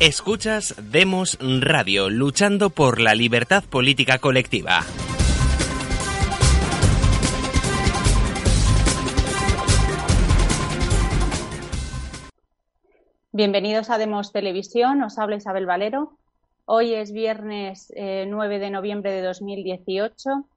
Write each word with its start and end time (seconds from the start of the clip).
Escuchas 0.00 0.74
Demos 0.90 1.36
Radio, 1.42 2.08
luchando 2.08 2.70
por 2.70 3.02
la 3.02 3.14
libertad 3.14 3.62
política 3.62 4.18
colectiva. 4.18 4.80
Bienvenidos 13.30 13.90
a 13.90 13.98
Demos 13.98 14.32
Televisión, 14.32 15.02
os 15.02 15.18
habla 15.18 15.36
Isabel 15.36 15.66
Valero. 15.66 16.16
Hoy 16.64 16.94
es 16.94 17.12
viernes 17.12 17.92
eh, 17.94 18.24
9 18.26 18.58
de 18.58 18.70
noviembre 18.70 19.12
de 19.12 19.20
2018. 19.20 20.48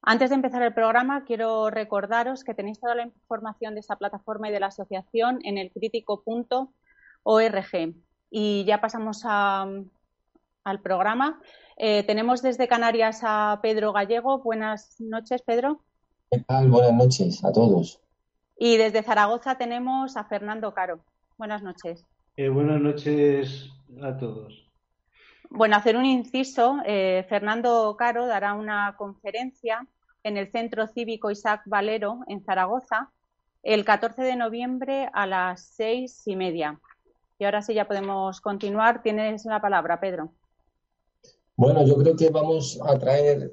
Antes 0.00 0.30
de 0.30 0.36
empezar 0.36 0.62
el 0.62 0.72
programa, 0.72 1.26
quiero 1.26 1.68
recordaros 1.68 2.42
que 2.42 2.54
tenéis 2.54 2.80
toda 2.80 2.94
la 2.94 3.02
información 3.02 3.74
de 3.74 3.80
esta 3.80 3.96
plataforma 3.96 4.48
y 4.48 4.52
de 4.52 4.60
la 4.60 4.68
asociación 4.68 5.40
en 5.44 5.58
el 5.58 5.70
crítico.org. 5.72 6.72
Y 8.34 8.64
ya 8.64 8.80
pasamos 8.80 9.22
a- 9.26 9.66
al 10.64 10.80
programa. 10.80 11.38
Eh, 11.76 12.02
tenemos 12.04 12.40
desde 12.40 12.66
Canarias 12.66 13.20
a 13.22 13.60
Pedro 13.62 13.92
Gallego. 13.92 14.38
Buenas 14.38 14.98
noches, 15.00 15.42
Pedro. 15.42 15.82
¿Qué 16.30 16.38
tal? 16.40 16.70
Buenas 16.70 16.94
noches 16.94 17.44
a 17.44 17.52
todos. 17.52 18.00
Y 18.56 18.78
desde 18.78 19.02
Zaragoza 19.02 19.56
tenemos 19.58 20.16
a 20.16 20.24
Fernando 20.24 20.72
Caro. 20.72 21.00
Buenas 21.36 21.62
noches. 21.62 22.06
Eh, 22.36 22.48
buenas 22.48 22.80
noches 22.80 23.68
a 24.02 24.16
todos. 24.16 24.66
Bueno, 25.50 25.76
hacer 25.76 25.98
un 25.98 26.06
inciso. 26.06 26.78
eh, 26.86 27.26
Fernando 27.28 27.94
Caro 27.98 28.26
dará 28.26 28.54
una 28.54 28.94
conferencia 28.96 29.86
en 30.22 30.38
el 30.38 30.50
Centro 30.50 30.86
Cívico 30.86 31.30
Isaac 31.30 31.62
Valero 31.66 32.20
en 32.28 32.42
Zaragoza 32.42 33.10
el 33.62 33.84
14 33.84 34.22
de 34.22 34.36
noviembre 34.36 35.10
a 35.12 35.26
las 35.26 35.66
seis 35.66 36.22
y 36.26 36.36
media. 36.36 36.80
Y 37.42 37.44
ahora 37.44 37.60
sí 37.60 37.74
ya 37.74 37.88
podemos 37.88 38.40
continuar. 38.40 39.02
Tienes 39.02 39.44
la 39.46 39.60
palabra, 39.60 39.98
Pedro. 39.98 40.32
Bueno, 41.56 41.84
yo 41.84 41.96
creo 41.96 42.14
que 42.14 42.30
vamos 42.30 42.78
a 42.86 42.96
traer 43.00 43.52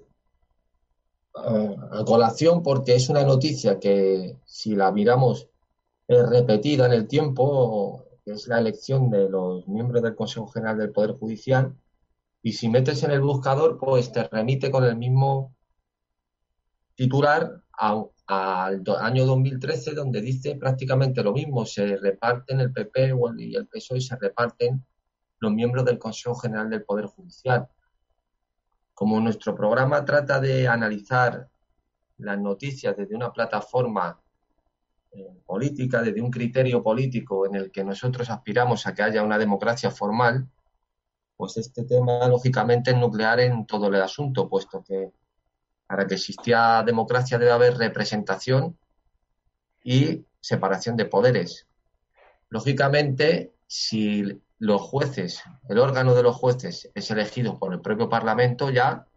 a 1.34 2.04
colación 2.06 2.62
porque 2.62 2.94
es 2.94 3.10
una 3.10 3.24
noticia 3.24 3.80
que 3.80 4.38
si 4.46 4.76
la 4.76 4.92
miramos 4.92 5.50
repetida 6.08 6.86
en 6.86 6.94
el 6.94 7.08
tiempo, 7.08 8.06
es 8.26 8.48
la 8.48 8.60
elección 8.60 9.10
de 9.10 9.28
los 9.28 9.68
miembros 9.68 10.04
del 10.04 10.16
Consejo 10.16 10.46
General 10.50 10.78
del 10.78 10.92
Poder 10.92 11.14
Judicial, 11.14 11.76
y 12.44 12.54
si 12.54 12.70
metes 12.70 13.02
en 13.02 13.10
el 13.10 13.22
buscador, 13.22 13.80
pues 13.80 14.12
te 14.12 14.22
remite 14.28 14.70
con 14.70 14.84
el 14.84 14.98
mismo 14.98 15.56
titular 16.94 17.64
a- 17.74 18.06
al 18.30 18.84
año 19.00 19.26
2013, 19.26 19.96
donde 19.96 20.22
dice 20.22 20.56
prácticamente 20.56 21.24
lo 21.24 21.34
mismo, 21.34 21.66
se 21.66 21.98
reparten 21.98 22.60
el 22.60 22.72
PP 22.72 23.16
y 23.40 23.56
el 23.56 23.68
PSOE 23.68 24.00
se 24.00 24.16
reparten 24.18 24.86
los 25.40 25.52
miembros 25.52 25.84
del 25.84 25.98
Consejo 25.98 26.36
General 26.36 26.70
del 26.70 26.84
Poder 26.84 27.08
Judicial. 27.08 27.68
Como 28.94 29.20
nuestro 29.20 29.56
programa 29.56 30.06
trata 30.06 30.40
de 30.40 30.68
analizar 30.68 31.50
las 32.18 32.40
noticias 32.40 32.96
desde 32.96 33.16
una 33.16 33.34
plataforma 33.34 34.22
eh, 35.12 35.42
política, 35.44 36.04
desde 36.04 36.22
un 36.22 36.30
criterio 36.30 36.84
político 36.84 37.48
en 37.48 37.56
el 37.56 37.72
que 37.72 37.84
nosotros 37.84 38.30
aspiramos 38.30 38.86
a 38.86 38.94
que 38.94 39.02
haya 39.02 39.24
una 39.24 39.40
democracia 39.40 39.90
formal, 39.90 40.48
pues 41.36 41.58
este 41.58 41.84
tema 41.84 42.28
lógicamente 42.28 42.92
es 42.92 42.98
nuclear 42.98 43.40
en 43.40 43.66
todo 43.66 43.88
el 43.88 43.96
asunto, 43.96 44.48
puesto 44.48 44.84
que 44.84 45.14
para 45.90 46.06
que 46.06 46.14
existiera 46.14 46.84
democracia 46.84 47.40
debe 47.40 47.50
haber 47.50 47.76
representación 47.76 48.78
y 49.84 50.24
separación 50.40 50.96
de 50.96 51.06
poderes. 51.06 51.66
Lógicamente, 52.50 53.54
si 53.66 54.40
los 54.60 54.82
jueces, 54.84 55.42
el 55.68 55.80
órgano 55.80 56.14
de 56.14 56.22
los 56.22 56.36
jueces 56.36 56.92
es 56.94 57.10
elegido 57.10 57.58
por 57.58 57.74
el 57.74 57.82
propio 57.82 58.08
Parlamento, 58.08 58.70
ya 58.70 59.08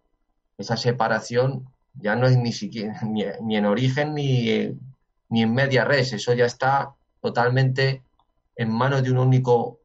esa 0.57 0.79
separación 0.79 1.69
ya 1.93 2.17
no 2.17 2.27
es 2.27 2.39
ni 2.39 2.53
siquiera 2.53 3.03
ni, 3.07 3.27
ni 3.43 3.59
en 3.59 3.67
origen 3.67 4.15
ni, 4.15 4.75
ni 5.29 5.43
en 5.43 5.53
media 5.53 5.85
res, 5.85 6.15
eso 6.15 6.33
ya 6.33 6.47
está 6.47 6.95
totalmente 7.21 8.03
en 8.57 8.71
manos 8.71 9.03
de 9.03 9.11
un 9.11 9.19
único 9.19 9.81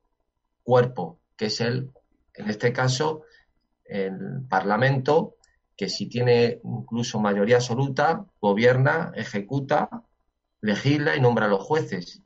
cuerpo, 0.63 1.19
que 1.35 1.47
es 1.47 1.59
el, 1.59 1.91
en 2.33 2.49
este 2.49 2.71
caso, 2.71 3.23
el 3.83 4.45
Parlamento, 4.47 5.36
que 5.77 5.89
si 5.89 6.07
tiene 6.07 6.59
incluso 6.63 7.19
mayoría 7.19 7.57
absoluta, 7.57 8.25
gobierna, 8.41 9.11
ejecuta, 9.15 9.89
legisla 10.59 11.15
y 11.15 11.21
nombra 11.21 11.45
a 11.45 11.49
los 11.49 11.63
jueces. 11.63 12.23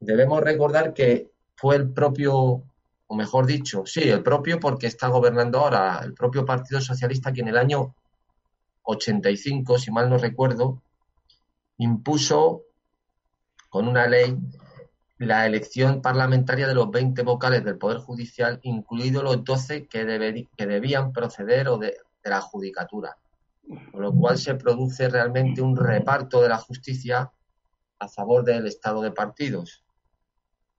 Debemos 0.00 0.42
recordar 0.42 0.92
que 0.92 1.30
fue 1.54 1.76
el 1.76 1.92
propio, 1.92 2.64
o 3.06 3.14
mejor 3.14 3.46
dicho, 3.46 3.84
sí, 3.86 4.00
el 4.00 4.24
propio 4.24 4.58
porque 4.58 4.88
está 4.88 5.06
gobernando 5.06 5.60
ahora, 5.60 6.00
el 6.02 6.14
propio 6.14 6.44
Partido 6.44 6.80
Socialista 6.80 7.32
que 7.32 7.42
en 7.42 7.48
el 7.48 7.56
año 7.56 7.94
85, 8.82 9.78
si 9.78 9.92
mal 9.92 10.10
no 10.10 10.18
recuerdo, 10.18 10.82
impuso 11.76 12.64
con 13.70 13.86
una 13.86 14.08
ley 14.08 14.36
la 15.18 15.46
elección 15.46 16.00
parlamentaria 16.00 16.66
de 16.66 16.74
los 16.74 16.90
20 16.90 17.22
vocales 17.22 17.64
del 17.64 17.78
Poder 17.78 17.98
Judicial, 17.98 18.58
incluidos 18.62 19.22
los 19.22 19.44
12 19.44 19.86
que, 19.86 20.46
que 20.56 20.66
debían 20.66 21.12
proceder 21.12 21.68
o 21.68 21.76
de, 21.76 21.96
de 22.28 22.34
la 22.34 22.40
judicatura. 22.40 23.16
Con 23.90 24.02
lo 24.02 24.12
cual 24.12 24.38
se 24.38 24.54
produce 24.54 25.08
realmente 25.08 25.60
un 25.60 25.76
reparto 25.76 26.40
de 26.40 26.48
la 26.48 26.58
justicia 26.58 27.30
a 27.98 28.08
favor 28.08 28.44
del 28.44 28.66
estado 28.66 29.02
de 29.02 29.10
partidos. 29.10 29.84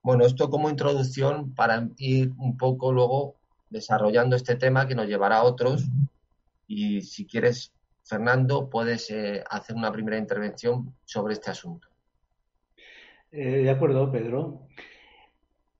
Bueno, 0.02 0.24
esto 0.24 0.48
como 0.48 0.70
introducción 0.70 1.54
para 1.54 1.88
ir 1.98 2.32
un 2.38 2.56
poco 2.56 2.92
luego 2.92 3.36
desarrollando 3.68 4.34
este 4.34 4.56
tema 4.56 4.88
que 4.88 4.94
nos 4.94 5.06
llevará 5.06 5.38
a 5.38 5.44
otros. 5.44 5.84
Y 6.66 7.02
si 7.02 7.26
quieres, 7.26 7.72
Fernando, 8.04 8.70
puedes 8.70 9.10
eh, 9.10 9.44
hacer 9.48 9.76
una 9.76 9.92
primera 9.92 10.16
intervención 10.16 10.94
sobre 11.04 11.34
este 11.34 11.50
asunto. 11.50 11.88
Eh, 13.30 13.62
de 13.62 13.70
acuerdo, 13.70 14.10
Pedro. 14.10 14.66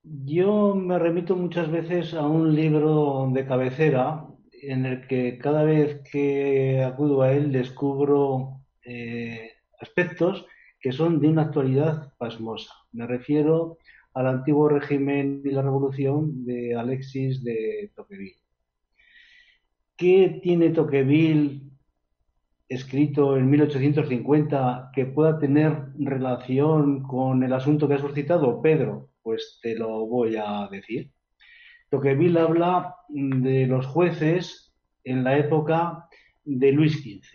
Yo 0.03 0.73
me 0.73 0.97
remito 0.97 1.35
muchas 1.35 1.69
veces 1.69 2.13
a 2.13 2.25
un 2.25 2.55
libro 2.55 3.29
de 3.31 3.45
cabecera 3.45 4.25
en 4.61 4.85
el 4.85 5.07
que 5.07 5.37
cada 5.37 5.63
vez 5.63 6.01
que 6.11 6.83
acudo 6.83 7.21
a 7.21 7.31
él 7.33 7.51
descubro 7.51 8.61
eh, 8.85 9.51
aspectos 9.79 10.45
que 10.79 10.91
son 10.91 11.19
de 11.19 11.27
una 11.27 11.43
actualidad 11.43 12.13
pasmosa. 12.17 12.73
Me 12.91 13.07
refiero 13.07 13.77
al 14.13 14.27
antiguo 14.27 14.69
régimen 14.69 15.41
y 15.45 15.51
la 15.51 15.61
revolución 15.61 16.45
de 16.45 16.75
Alexis 16.75 17.43
de 17.43 17.91
Tocqueville. 17.95 18.41
¿Qué 19.95 20.39
tiene 20.41 20.69
Tocqueville 20.71 21.61
escrito 22.67 23.37
en 23.37 23.49
1850 23.49 24.91
que 24.93 25.05
pueda 25.05 25.37
tener 25.37 25.89
relación 25.99 27.03
con 27.03 27.43
el 27.43 27.53
asunto 27.53 27.87
que 27.87 27.95
has 27.95 28.01
suscitado, 28.01 28.61
Pedro? 28.61 29.11
Pues 29.21 29.59
te 29.61 29.75
lo 29.75 30.07
voy 30.07 30.35
a 30.37 30.67
decir. 30.71 31.11
Tocqueville 31.91 32.39
habla 32.39 32.95
de 33.09 33.67
los 33.67 33.85
jueces 33.85 34.73
en 35.03 35.25
la 35.25 35.37
época 35.37 36.07
de 36.45 36.71
Luis 36.71 37.03
XV. 37.03 37.27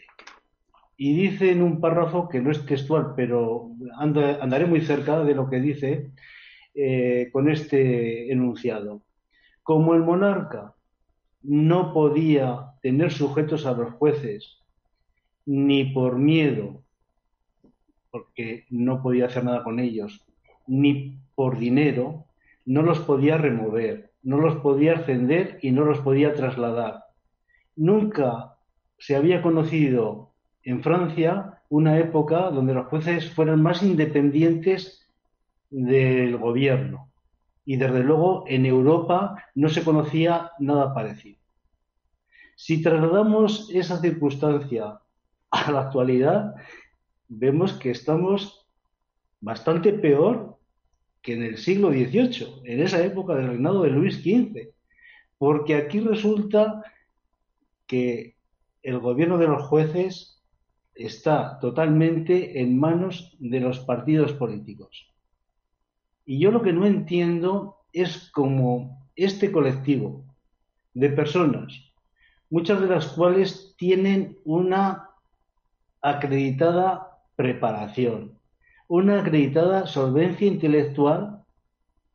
Y 0.96 1.14
dice 1.14 1.52
en 1.52 1.62
un 1.62 1.78
párrafo 1.78 2.26
que 2.26 2.40
no 2.40 2.50
es 2.50 2.64
textual, 2.64 3.12
pero 3.14 3.70
andaré 3.98 4.64
muy 4.64 4.80
cerca 4.80 5.22
de 5.22 5.34
lo 5.34 5.50
que 5.50 5.60
dice 5.60 6.10
eh, 6.74 7.28
con 7.32 7.50
este 7.50 8.32
enunciado. 8.32 9.02
Como 9.62 9.94
el 9.94 10.00
monarca 10.00 10.74
no 11.42 11.92
podía 11.92 12.72
tener 12.80 13.12
sujetos 13.12 13.66
a 13.66 13.72
los 13.72 13.92
jueces 13.92 14.62
ni 15.44 15.84
por 15.84 16.18
miedo, 16.18 16.82
porque 18.10 18.64
no 18.70 19.02
podía 19.02 19.26
hacer 19.26 19.44
nada 19.44 19.62
con 19.62 19.80
ellos, 19.80 20.24
ni 20.66 21.18
por 21.34 21.58
dinero, 21.58 22.24
no 22.64 22.82
los 22.82 23.00
podía 23.00 23.36
remover, 23.36 24.15
no 24.26 24.40
los 24.40 24.56
podía 24.56 24.94
ascender 24.94 25.60
y 25.62 25.70
no 25.70 25.84
los 25.84 26.00
podía 26.00 26.34
trasladar. 26.34 27.04
Nunca 27.76 28.56
se 28.98 29.14
había 29.14 29.40
conocido 29.40 30.32
en 30.64 30.82
Francia 30.82 31.62
una 31.68 31.96
época 31.98 32.50
donde 32.50 32.74
los 32.74 32.88
jueces 32.88 33.30
fueran 33.30 33.62
más 33.62 33.84
independientes 33.84 35.08
del 35.70 36.38
gobierno. 36.38 37.12
Y 37.64 37.76
desde 37.76 38.02
luego 38.02 38.42
en 38.48 38.66
Europa 38.66 39.44
no 39.54 39.68
se 39.68 39.84
conocía 39.84 40.50
nada 40.58 40.92
parecido. 40.92 41.38
Si 42.56 42.82
trasladamos 42.82 43.70
esa 43.72 44.00
circunstancia 44.00 44.98
a 45.52 45.70
la 45.70 45.82
actualidad, 45.82 46.56
vemos 47.28 47.74
que 47.74 47.92
estamos 47.92 48.66
bastante 49.40 49.92
peor 49.92 50.55
que 51.26 51.32
en 51.34 51.42
el 51.42 51.58
siglo 51.58 51.90
XVIII, 51.90 52.62
en 52.66 52.80
esa 52.80 53.04
época 53.04 53.34
del 53.34 53.48
reinado 53.48 53.82
de 53.82 53.90
Luis 53.90 54.18
XV, 54.22 54.72
porque 55.38 55.74
aquí 55.74 55.98
resulta 55.98 56.84
que 57.88 58.36
el 58.84 59.00
gobierno 59.00 59.36
de 59.36 59.48
los 59.48 59.64
jueces 59.64 60.40
está 60.94 61.58
totalmente 61.58 62.60
en 62.60 62.78
manos 62.78 63.36
de 63.40 63.58
los 63.58 63.80
partidos 63.80 64.34
políticos. 64.34 65.12
Y 66.24 66.38
yo 66.38 66.52
lo 66.52 66.62
que 66.62 66.72
no 66.72 66.86
entiendo 66.86 67.78
es 67.92 68.30
cómo 68.30 69.10
este 69.16 69.50
colectivo 69.50 70.24
de 70.94 71.10
personas, 71.10 71.92
muchas 72.50 72.80
de 72.80 72.86
las 72.86 73.08
cuales 73.08 73.74
tienen 73.76 74.38
una 74.44 75.10
acreditada 76.00 77.18
preparación, 77.34 78.35
una 78.88 79.20
acreditada 79.20 79.86
solvencia 79.86 80.46
intelectual, 80.46 81.44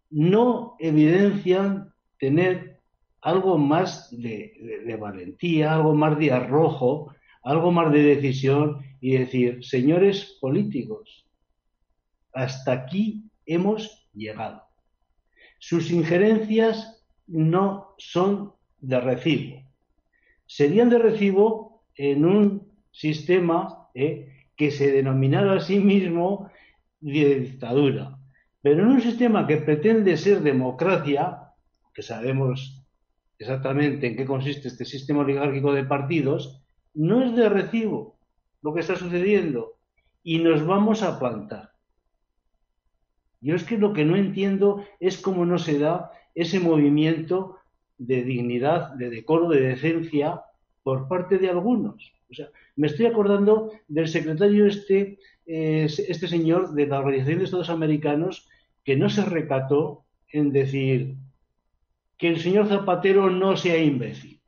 no 0.10 0.76
evidencian 0.80 1.94
tener 2.20 2.80
algo 3.22 3.58
más 3.58 4.10
de, 4.12 4.98
valentía, 5.00 5.74
algo 5.74 5.94
más 5.94 6.18
de 6.18 6.32
arrojo, 6.32 7.14
algo 7.44 7.72
más 7.72 7.92
de 7.92 8.02
decisión 8.02 8.84
y 9.00 9.18
decir, 9.18 9.64
señores 9.64 10.38
políticos, 10.40 11.28
hasta 12.34 12.72
aquí 12.74 13.24
hemos 13.46 14.08
llegado. 14.14 14.64
Sus 15.60 15.92
injerencias 15.92 17.04
no 17.28 17.96
son 17.98 18.54
de 18.80 19.00
recibo. 19.00 19.62
Serían 20.46 20.90
de 20.90 21.00
recibo 21.00 21.84
en 21.96 22.26
un 22.26 22.72
sistema 22.92 23.90
eh, 23.94 24.28
que 24.56 24.72
se 24.72 24.92
denominara 24.92 25.54
a 25.54 25.62
sí 25.62 25.80
mismo 25.80 26.50
de 27.02 27.40
dictadura. 27.40 28.18
Pero 28.62 28.84
en 28.84 28.90
un 28.90 29.02
sistema 29.02 29.48
que 29.48 29.58
pretende 29.58 30.16
ser 30.18 30.42
democracia, 30.42 31.40
que 31.94 32.04
sabemos 32.04 32.84
exactamente 33.38 34.08
en 34.08 34.16
qué 34.16 34.26
consiste 34.26 34.68
este 34.68 34.86
sistema 34.86 35.22
oligárquico 35.22 35.74
de 35.74 35.84
partidos, 35.84 36.62
no 36.94 37.24
es 37.24 37.36
de 37.36 37.50
recibo 37.50 38.20
lo 38.62 38.74
que 38.74 38.82
está 38.82 38.96
sucediendo 38.96 39.80
y 40.24 40.40
nos 40.40 40.66
vamos 40.66 41.02
a 41.02 41.18
plantar. 41.20 41.72
Yo 43.40 43.56
es 43.56 43.64
que 43.64 43.78
lo 43.78 43.94
que 43.94 44.06
no 44.06 44.16
entiendo 44.16 44.86
es 45.00 45.18
cómo 45.18 45.46
no 45.46 45.58
se 45.58 45.80
da 45.80 46.12
ese 46.36 46.60
movimiento 46.60 47.58
de 47.98 48.24
dignidad, 48.24 48.94
de 48.94 49.10
decoro, 49.10 49.50
de 49.50 49.62
decencia 49.62 50.44
por 50.84 51.08
parte 51.08 51.40
de 51.40 51.50
algunos. 51.50 52.14
O 52.30 52.34
sea, 52.34 52.50
me 52.76 52.88
estoy 52.88 53.08
acordando 53.08 53.72
del 53.88 54.08
secretario 54.08 54.68
este, 54.68 55.20
este 55.54 56.28
señor 56.28 56.74
de 56.74 56.88
la 56.88 57.00
Organización 57.00 57.40
de 57.40 57.46
Estados 57.46 57.70
Americanos 57.70 58.48
que 58.84 58.96
no 58.96 59.10
se 59.10 59.26
recató 59.26 60.06
en 60.32 60.52
decir 60.52 61.16
que 62.18 62.30
el 62.30 62.40
señor 62.40 62.68
Zapatero 62.68 63.30
no 63.30 63.58
sea 63.58 63.78
imbécil. 63.78 64.42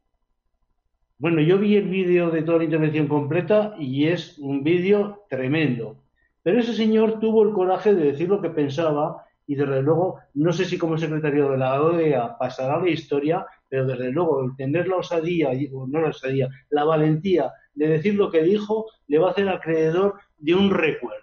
Bueno, 1.17 1.41
yo 1.41 1.57
vi 1.57 1.75
el 1.75 1.89
vídeo 1.89 2.29
de 2.31 2.43
toda 2.43 2.59
la 2.59 2.63
intervención 2.65 3.07
completa 3.07 3.75
y 3.79 4.07
es 4.07 4.37
un 4.39 4.63
vídeo 4.63 5.25
tremendo. 5.29 6.03
Pero 6.41 6.59
ese 6.59 6.73
señor 6.73 7.19
tuvo 7.19 7.43
el 7.43 7.53
coraje 7.53 7.93
de 7.93 8.11
decir 8.11 8.29
lo 8.29 8.41
que 8.41 8.49
pensaba 8.49 9.25
y 9.45 9.55
desde 9.55 9.81
luego, 9.81 10.19
no 10.33 10.53
sé 10.53 10.65
si 10.65 10.77
como 10.77 10.97
secretario 10.97 11.51
de 11.51 11.57
la 11.57 11.81
OEA 11.81 12.37
pasará 12.37 12.79
la 12.79 12.89
historia, 12.89 13.45
pero 13.67 13.85
desde 13.85 14.11
luego 14.11 14.43
el 14.43 14.55
tener 14.55 14.87
la 14.87 14.97
osadía, 14.97 15.49
no 15.71 16.01
la 16.01 16.09
osadía, 16.09 16.49
la 16.69 16.85
valentía 16.85 17.51
de 17.75 17.87
decir 17.87 18.15
lo 18.15 18.31
que 18.31 18.43
dijo, 18.43 18.85
le 19.07 19.17
va 19.17 19.29
a 19.29 19.31
hacer 19.31 19.49
acreedor 19.49 20.19
de 20.37 20.55
un 20.55 20.71
recuerdo. 20.71 21.21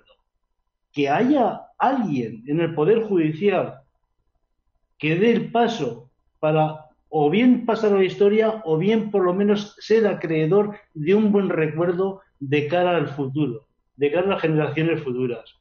Que 0.93 1.09
haya 1.09 1.63
alguien 1.79 2.43
en 2.47 2.61
el 2.61 2.75
Poder 2.75 3.03
Judicial 3.03 3.81
que 4.99 5.17
dé 5.17 5.33
el 5.33 5.51
paso 5.51 6.11
para 6.39 6.87
o 7.09 7.29
bien 7.29 7.67
pasar 7.67 7.93
a 7.93 7.99
la 7.99 8.05
historia 8.05 8.63
o 8.65 8.79
bien 8.79 9.11
por 9.11 9.25
lo 9.25 9.35
menos 9.35 9.75
ser 9.81 10.07
acreedor 10.07 10.77
de 10.95 11.15
un 11.15 11.33
buen 11.33 11.49
recuerdo 11.49 12.21
de 12.39 12.69
cara 12.69 12.97
al 12.97 13.09
futuro, 13.09 13.67
de 13.97 14.13
cara 14.13 14.27
a 14.27 14.31
las 14.31 14.43
generaciones 14.43 15.03
futuras. 15.03 15.57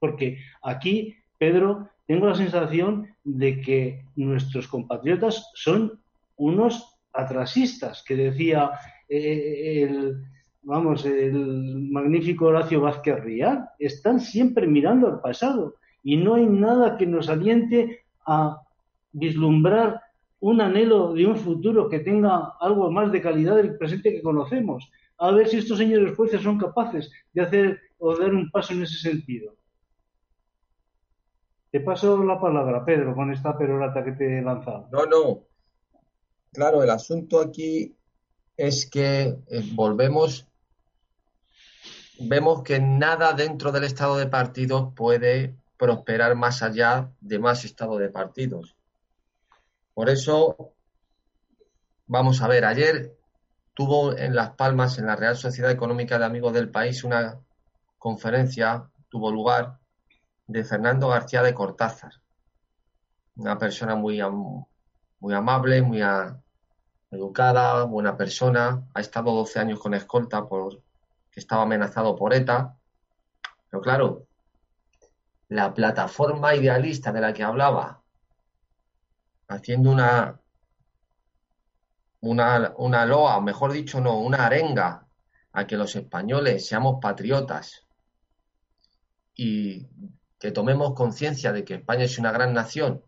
Porque 0.00 0.38
aquí, 0.62 1.14
Pedro, 1.38 1.88
tengo 2.06 2.26
la 2.26 2.34
sensación 2.34 3.08
de 3.22 3.60
que 3.60 4.04
nuestros 4.16 4.66
compatriotas 4.66 5.50
son 5.54 6.00
unos 6.36 6.98
atrasistas, 7.12 8.02
que 8.06 8.16
decía 8.16 8.70
eh, 9.08 9.82
el, 9.82 10.24
vamos, 10.62 11.04
el 11.04 11.88
magnífico 11.90 12.46
Horacio 12.46 12.80
Vázquez 12.80 13.22
Rial, 13.22 13.68
están 13.78 14.20
siempre 14.20 14.66
mirando 14.66 15.08
al 15.08 15.20
pasado 15.20 15.76
y 16.02 16.16
no 16.16 16.34
hay 16.34 16.46
nada 16.46 16.96
que 16.96 17.06
nos 17.06 17.28
aliente 17.28 18.04
a 18.26 18.60
vislumbrar 19.12 20.00
un 20.40 20.60
anhelo 20.60 21.12
de 21.12 21.26
un 21.26 21.36
futuro 21.36 21.88
que 21.88 22.00
tenga 22.00 22.54
algo 22.60 22.90
más 22.90 23.12
de 23.12 23.22
calidad 23.22 23.56
del 23.56 23.76
presente 23.76 24.12
que 24.12 24.22
conocemos. 24.22 24.90
A 25.18 25.30
ver 25.30 25.46
si 25.46 25.58
estos 25.58 25.78
señores 25.78 26.16
jueces 26.16 26.42
son 26.42 26.58
capaces 26.58 27.12
de 27.32 27.42
hacer 27.42 27.80
o 27.98 28.16
dar 28.16 28.34
un 28.34 28.50
paso 28.50 28.72
en 28.72 28.82
ese 28.82 28.98
sentido. 28.98 29.54
Te 31.70 31.80
paso 31.80 32.22
la 32.24 32.40
palabra, 32.40 32.84
Pedro, 32.84 33.14
con 33.14 33.32
esta 33.32 33.56
perorata 33.56 34.04
que 34.04 34.12
te 34.12 34.38
he 34.38 34.42
lanzado. 34.42 34.88
No, 34.90 35.06
no. 35.06 35.51
Claro, 36.52 36.82
el 36.82 36.90
asunto 36.90 37.40
aquí 37.40 37.96
es 38.58 38.84
que 38.90 39.38
eh, 39.48 39.70
volvemos, 39.72 40.46
vemos 42.20 42.62
que 42.62 42.78
nada 42.78 43.32
dentro 43.32 43.72
del 43.72 43.84
estado 43.84 44.18
de 44.18 44.26
partidos 44.26 44.92
puede 44.94 45.56
prosperar 45.78 46.36
más 46.36 46.62
allá 46.62 47.10
de 47.20 47.38
más 47.38 47.64
estado 47.64 47.96
de 47.96 48.10
partidos. 48.10 48.76
Por 49.94 50.10
eso, 50.10 50.74
vamos 52.06 52.42
a 52.42 52.48
ver, 52.48 52.66
ayer 52.66 53.16
tuvo 53.72 54.14
en 54.14 54.34
Las 54.34 54.50
Palmas, 54.50 54.98
en 54.98 55.06
la 55.06 55.16
Real 55.16 55.38
Sociedad 55.38 55.70
Económica 55.70 56.18
de 56.18 56.26
Amigos 56.26 56.52
del 56.52 56.70
País, 56.70 57.02
una 57.02 57.40
conferencia, 57.96 58.90
tuvo 59.08 59.32
lugar, 59.32 59.78
de 60.46 60.64
Fernando 60.64 61.08
García 61.08 61.42
de 61.42 61.54
Cortázar, 61.54 62.12
una 63.36 63.58
persona 63.58 63.96
muy, 63.96 64.20
muy 65.18 65.34
amable, 65.34 65.80
muy, 65.80 66.02
educada, 67.12 67.84
buena 67.84 68.16
persona, 68.16 68.88
ha 68.94 69.00
estado 69.00 69.32
12 69.32 69.58
años 69.60 69.78
con 69.78 69.94
escolta 69.94 70.48
por 70.48 70.82
que 71.30 71.40
estaba 71.40 71.62
amenazado 71.62 72.16
por 72.16 72.34
ETA. 72.34 72.76
Pero 73.70 73.82
claro, 73.82 74.26
la 75.48 75.72
plataforma 75.72 76.54
idealista 76.54 77.12
de 77.12 77.20
la 77.20 77.32
que 77.32 77.42
hablaba, 77.42 78.02
haciendo 79.48 79.90
una, 79.90 80.40
una, 82.20 82.74
una 82.76 83.06
loa, 83.06 83.36
o 83.36 83.40
mejor 83.42 83.72
dicho, 83.72 84.00
no, 84.00 84.18
una 84.18 84.46
arenga 84.46 85.06
a 85.52 85.66
que 85.66 85.76
los 85.76 85.94
españoles 85.96 86.66
seamos 86.66 86.98
patriotas 87.00 87.86
y 89.34 89.88
que 90.38 90.50
tomemos 90.50 90.94
conciencia 90.94 91.52
de 91.52 91.64
que 91.64 91.74
España 91.74 92.04
es 92.04 92.18
una 92.18 92.32
gran 92.32 92.52
nación, 92.52 93.02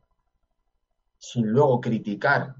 sin 1.18 1.46
luego 1.46 1.80
criticar 1.80 2.56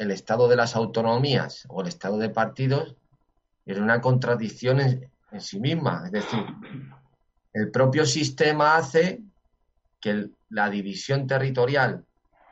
el 0.00 0.10
estado 0.10 0.48
de 0.48 0.56
las 0.56 0.76
autonomías 0.76 1.66
o 1.68 1.82
el 1.82 1.88
estado 1.88 2.16
de 2.16 2.30
partidos 2.30 2.96
era 3.66 3.82
una 3.82 4.00
contradicción 4.00 4.80
en, 4.80 5.10
sí 5.40 5.60
misma. 5.60 6.04
Es 6.06 6.12
decir, 6.12 6.40
el 7.52 7.70
propio 7.70 8.06
sistema 8.06 8.76
hace 8.76 9.22
que 10.00 10.30
la 10.48 10.70
división 10.70 11.26
territorial 11.26 12.06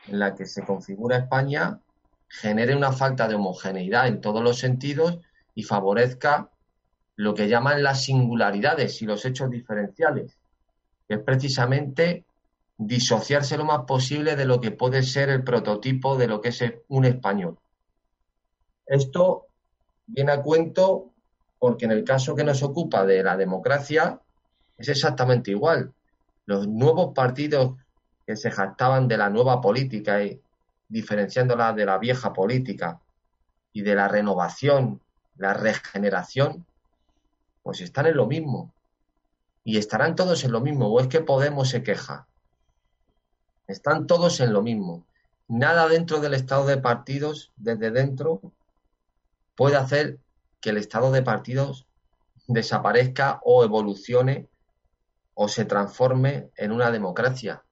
en 0.09 0.19
la 0.19 0.35
que 0.35 0.45
se 0.45 0.63
configura 0.63 1.17
España 1.17 1.81
genere 2.29 2.77
una 2.77 2.93
falta 2.93 3.27
de 3.27 3.37
homogeneidad 3.37 4.09
en 4.09 4.21
todos 4.21 4.45
los 4.45 4.59
sentidos 4.59 5.19
y 5.55 5.63
favorezca 5.63 6.51
lo 7.17 7.33
que 7.33 7.49
llaman 7.49 7.83
las 7.83 8.05
singularidades 8.05 9.01
y 9.01 9.07
los 9.07 9.25
hechos 9.25 9.51
diferenciales, 9.51 10.37
que 11.09 11.15
es 11.15 11.21
precisamente 11.21 12.27
disociarse 12.79 13.59
lo 13.59 13.65
más 13.65 13.83
posible 13.85 14.37
de 14.37 14.45
lo 14.45 14.61
que 14.61 14.71
puede 14.71 15.03
ser 15.03 15.29
el 15.29 15.43
prototipo 15.43 16.17
de 16.17 16.29
lo 16.29 16.41
que 16.41 16.51
es 16.51 16.65
un 16.87 17.05
español. 17.05 17.59
Esto 18.87 19.47
viene 20.07 20.33
a 20.33 20.41
cuento 20.41 21.13
porque 21.59 21.87
en 21.87 21.91
el 21.91 22.05
caso 22.05 22.37
que 22.37 22.45
nos 22.45 22.63
ocupa 22.63 23.05
de 23.05 23.23
la 23.23 23.37
democracia 23.37 24.21
es 24.79 24.89
exactamente 24.89 25.51
igual. 25.51 25.93
Los 26.47 26.69
nuevos 26.69 27.13
partidos 27.15 27.75
que 28.25 28.37
se 28.37 28.51
jactaban 28.51 29.09
de 29.09 29.19
la 29.19 29.29
nueva 29.29 29.61
política 29.61 30.23
y 30.23 30.41
diferenciándola 30.89 31.73
de 31.73 31.85
la 31.85 31.99
vieja 31.99 32.33
política 32.33 33.01
y 33.73 33.83
de 33.83 33.95
la 33.95 34.09
renovación, 34.09 35.03
la 35.37 35.53
regeneración, 35.53 36.65
Pues 37.63 37.81
están 37.83 38.07
en 38.07 38.17
lo 38.17 38.27
mismo. 38.27 38.73
Y 39.63 39.77
estarán 39.77 40.15
todos 40.15 40.45
en 40.45 40.53
lo 40.53 40.61
mismo. 40.61 40.89
¿O 40.89 41.01
es 41.01 41.09
que 41.09 41.21
Podemos 41.21 41.69
se 41.69 41.83
queja? 41.83 42.27
Están 43.69 44.07
todos 44.07 44.41
en 44.41 44.55
lo 44.55 44.63
mismo. 44.63 45.07
Nada 45.47 45.89
dentro 45.89 46.21
del 46.21 46.33
estado 46.33 46.67
de 46.67 46.79
partidos, 46.79 47.53
desde 47.57 47.91
dentro, 47.91 48.41
puede 49.55 49.77
hacer 49.77 50.19
que 50.61 50.71
el 50.71 50.79
estado 50.79 51.13
de 51.13 51.23
partidos 51.23 51.87
desaparezca 52.47 53.41
o 53.45 53.63
evolucione 53.65 54.49
o 55.35 55.49
se 55.49 55.67
transforme 55.67 56.51
en 56.57 56.73
una 56.73 56.91
democracia. 56.91 57.63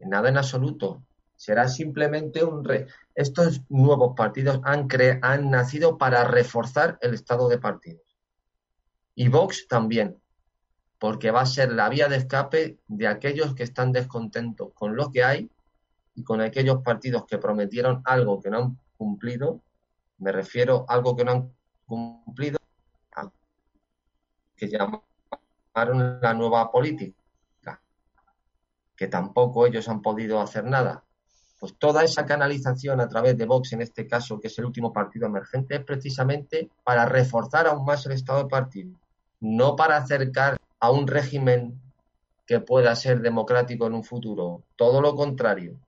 Nada 0.00 0.28
en 0.28 0.38
absoluto. 0.38 1.04
Será 1.36 1.68
simplemente 1.68 2.42
un... 2.42 2.64
Re... 2.64 2.88
Estos 3.14 3.62
nuevos 3.68 4.14
partidos 4.16 4.60
han, 4.64 4.88
cre... 4.88 5.20
han 5.22 5.50
nacido 5.50 5.98
para 5.98 6.24
reforzar 6.24 6.98
el 7.00 7.14
estado 7.14 7.48
de 7.48 7.58
partidos. 7.58 8.02
Y 9.14 9.28
Vox 9.28 9.68
también, 9.68 10.20
porque 10.98 11.30
va 11.30 11.42
a 11.42 11.46
ser 11.46 11.72
la 11.72 11.88
vía 11.88 12.08
de 12.08 12.16
escape 12.16 12.78
de 12.86 13.06
aquellos 13.08 13.54
que 13.54 13.62
están 13.62 13.92
descontentos 13.92 14.72
con 14.74 14.96
lo 14.96 15.10
que 15.10 15.24
hay 15.24 15.50
y 16.14 16.22
con 16.22 16.40
aquellos 16.40 16.82
partidos 16.82 17.26
que 17.26 17.38
prometieron 17.38 18.02
algo 18.04 18.40
que 18.40 18.50
no 18.50 18.58
han 18.58 18.78
cumplido. 18.96 19.60
Me 20.18 20.32
refiero 20.32 20.86
a 20.88 20.94
algo 20.94 21.16
que 21.16 21.24
no 21.24 21.32
han 21.32 21.52
cumplido, 21.84 22.58
que 24.56 24.68
llamaron 24.68 26.20
la 26.20 26.34
nueva 26.34 26.70
política, 26.70 27.80
que 28.96 29.08
tampoco 29.08 29.66
ellos 29.66 29.88
han 29.88 30.00
podido 30.00 30.40
hacer 30.40 30.64
nada. 30.64 31.04
Pues 31.58 31.76
toda 31.78 32.04
esa 32.04 32.26
canalización 32.26 33.00
a 33.00 33.08
través 33.08 33.36
de 33.36 33.46
Vox, 33.46 33.72
en 33.72 33.82
este 33.82 34.06
caso, 34.06 34.38
que 34.38 34.48
es 34.48 34.58
el 34.58 34.66
último 34.66 34.92
partido 34.92 35.26
emergente, 35.26 35.76
es 35.76 35.84
precisamente 35.84 36.70
para 36.84 37.06
reforzar 37.06 37.66
aún 37.66 37.84
más 37.84 38.06
el 38.06 38.12
estado 38.12 38.44
de 38.44 38.48
partido, 38.48 38.98
no 39.40 39.74
para 39.74 39.96
acercar 39.96 40.56
a 40.84 40.90
un 40.90 41.06
régimen 41.06 41.80
que 42.46 42.60
pueda 42.60 42.94
ser 42.94 43.20
democrático 43.20 43.86
en 43.86 43.94
un 43.94 44.04
futuro. 44.04 44.64
Todo 44.76 45.00
lo 45.00 45.14
contrario. 45.14 45.78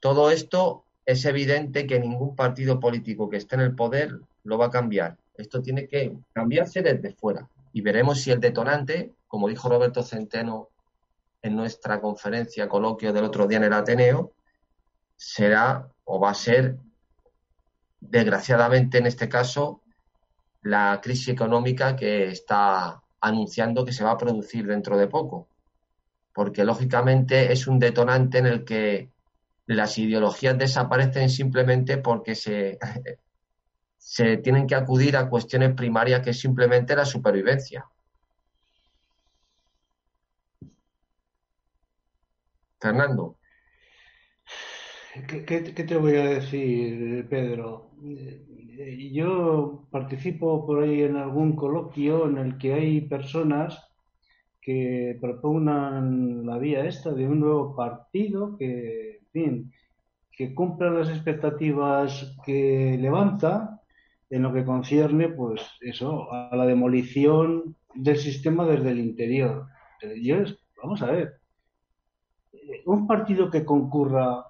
Todo 0.00 0.30
esto 0.30 0.84
es 1.06 1.24
evidente 1.24 1.86
que 1.86 1.98
ningún 1.98 2.36
partido 2.36 2.78
político 2.78 3.30
que 3.30 3.38
esté 3.38 3.54
en 3.54 3.62
el 3.62 3.74
poder 3.74 4.20
lo 4.42 4.58
va 4.58 4.66
a 4.66 4.70
cambiar. 4.70 5.16
Esto 5.36 5.62
tiene 5.62 5.88
que 5.88 6.14
cambiarse 6.34 6.82
desde 6.82 7.12
fuera. 7.12 7.48
Y 7.72 7.80
veremos 7.80 8.20
si 8.20 8.30
el 8.30 8.40
detonante, 8.40 9.12
como 9.26 9.48
dijo 9.48 9.68
Roberto 9.68 10.02
Centeno 10.02 10.68
en 11.40 11.56
nuestra 11.56 12.00
conferencia, 12.00 12.68
coloquio 12.68 13.12
del 13.12 13.24
otro 13.24 13.46
día 13.46 13.58
en 13.58 13.64
el 13.64 13.72
Ateneo, 13.72 14.32
será 15.16 15.88
o 16.04 16.20
va 16.20 16.30
a 16.30 16.34
ser, 16.34 16.76
desgraciadamente 18.00 18.98
en 18.98 19.06
este 19.06 19.28
caso, 19.28 19.80
la 20.60 21.00
crisis 21.02 21.28
económica 21.28 21.96
que 21.96 22.28
está 22.28 23.03
anunciando 23.26 23.84
que 23.84 23.92
se 23.92 24.04
va 24.04 24.12
a 24.12 24.18
producir 24.18 24.66
dentro 24.66 24.96
de 24.96 25.08
poco. 25.08 25.48
Porque 26.32 26.64
lógicamente 26.64 27.52
es 27.52 27.66
un 27.66 27.78
detonante 27.78 28.38
en 28.38 28.46
el 28.46 28.64
que 28.64 29.10
las 29.66 29.98
ideologías 29.98 30.58
desaparecen 30.58 31.30
simplemente 31.30 31.98
porque 31.98 32.34
se, 32.34 32.78
se 33.98 34.36
tienen 34.38 34.66
que 34.66 34.74
acudir 34.74 35.16
a 35.16 35.28
cuestiones 35.28 35.74
primarias 35.74 36.20
que 36.22 36.30
es 36.30 36.40
simplemente 36.40 36.94
la 36.96 37.04
supervivencia. 37.04 37.86
Fernando. 42.80 43.38
¿Qué, 45.14 45.60
te 45.60 45.96
voy 45.96 46.16
a 46.16 46.24
decir, 46.24 47.28
Pedro? 47.28 47.90
Eh, 48.04 49.12
yo 49.12 49.86
participo 49.88 50.66
por 50.66 50.82
ahí 50.82 51.02
en 51.02 51.16
algún 51.16 51.54
coloquio 51.54 52.28
en 52.28 52.38
el 52.38 52.58
que 52.58 52.74
hay 52.74 53.00
personas 53.02 53.80
que 54.60 55.16
propongan 55.20 56.44
la 56.44 56.58
vía 56.58 56.84
esta 56.84 57.12
de 57.12 57.28
un 57.28 57.38
nuevo 57.38 57.76
partido 57.76 58.56
que, 58.56 59.18
en 59.18 59.30
fin, 59.30 59.72
que 60.32 60.52
cumpla 60.52 60.90
las 60.90 61.08
expectativas 61.10 62.36
que 62.44 62.98
levanta 63.00 63.80
en 64.30 64.42
lo 64.42 64.52
que 64.52 64.64
concierne, 64.64 65.28
pues 65.28 65.60
eso, 65.80 66.32
a 66.32 66.56
la 66.56 66.66
demolición 66.66 67.76
del 67.94 68.16
sistema 68.16 68.66
desde 68.66 68.90
el 68.90 68.98
interior. 68.98 69.66
vamos 70.82 71.02
a 71.02 71.12
ver, 71.12 71.34
un 72.84 73.06
partido 73.06 73.48
que 73.48 73.64
concurra 73.64 74.44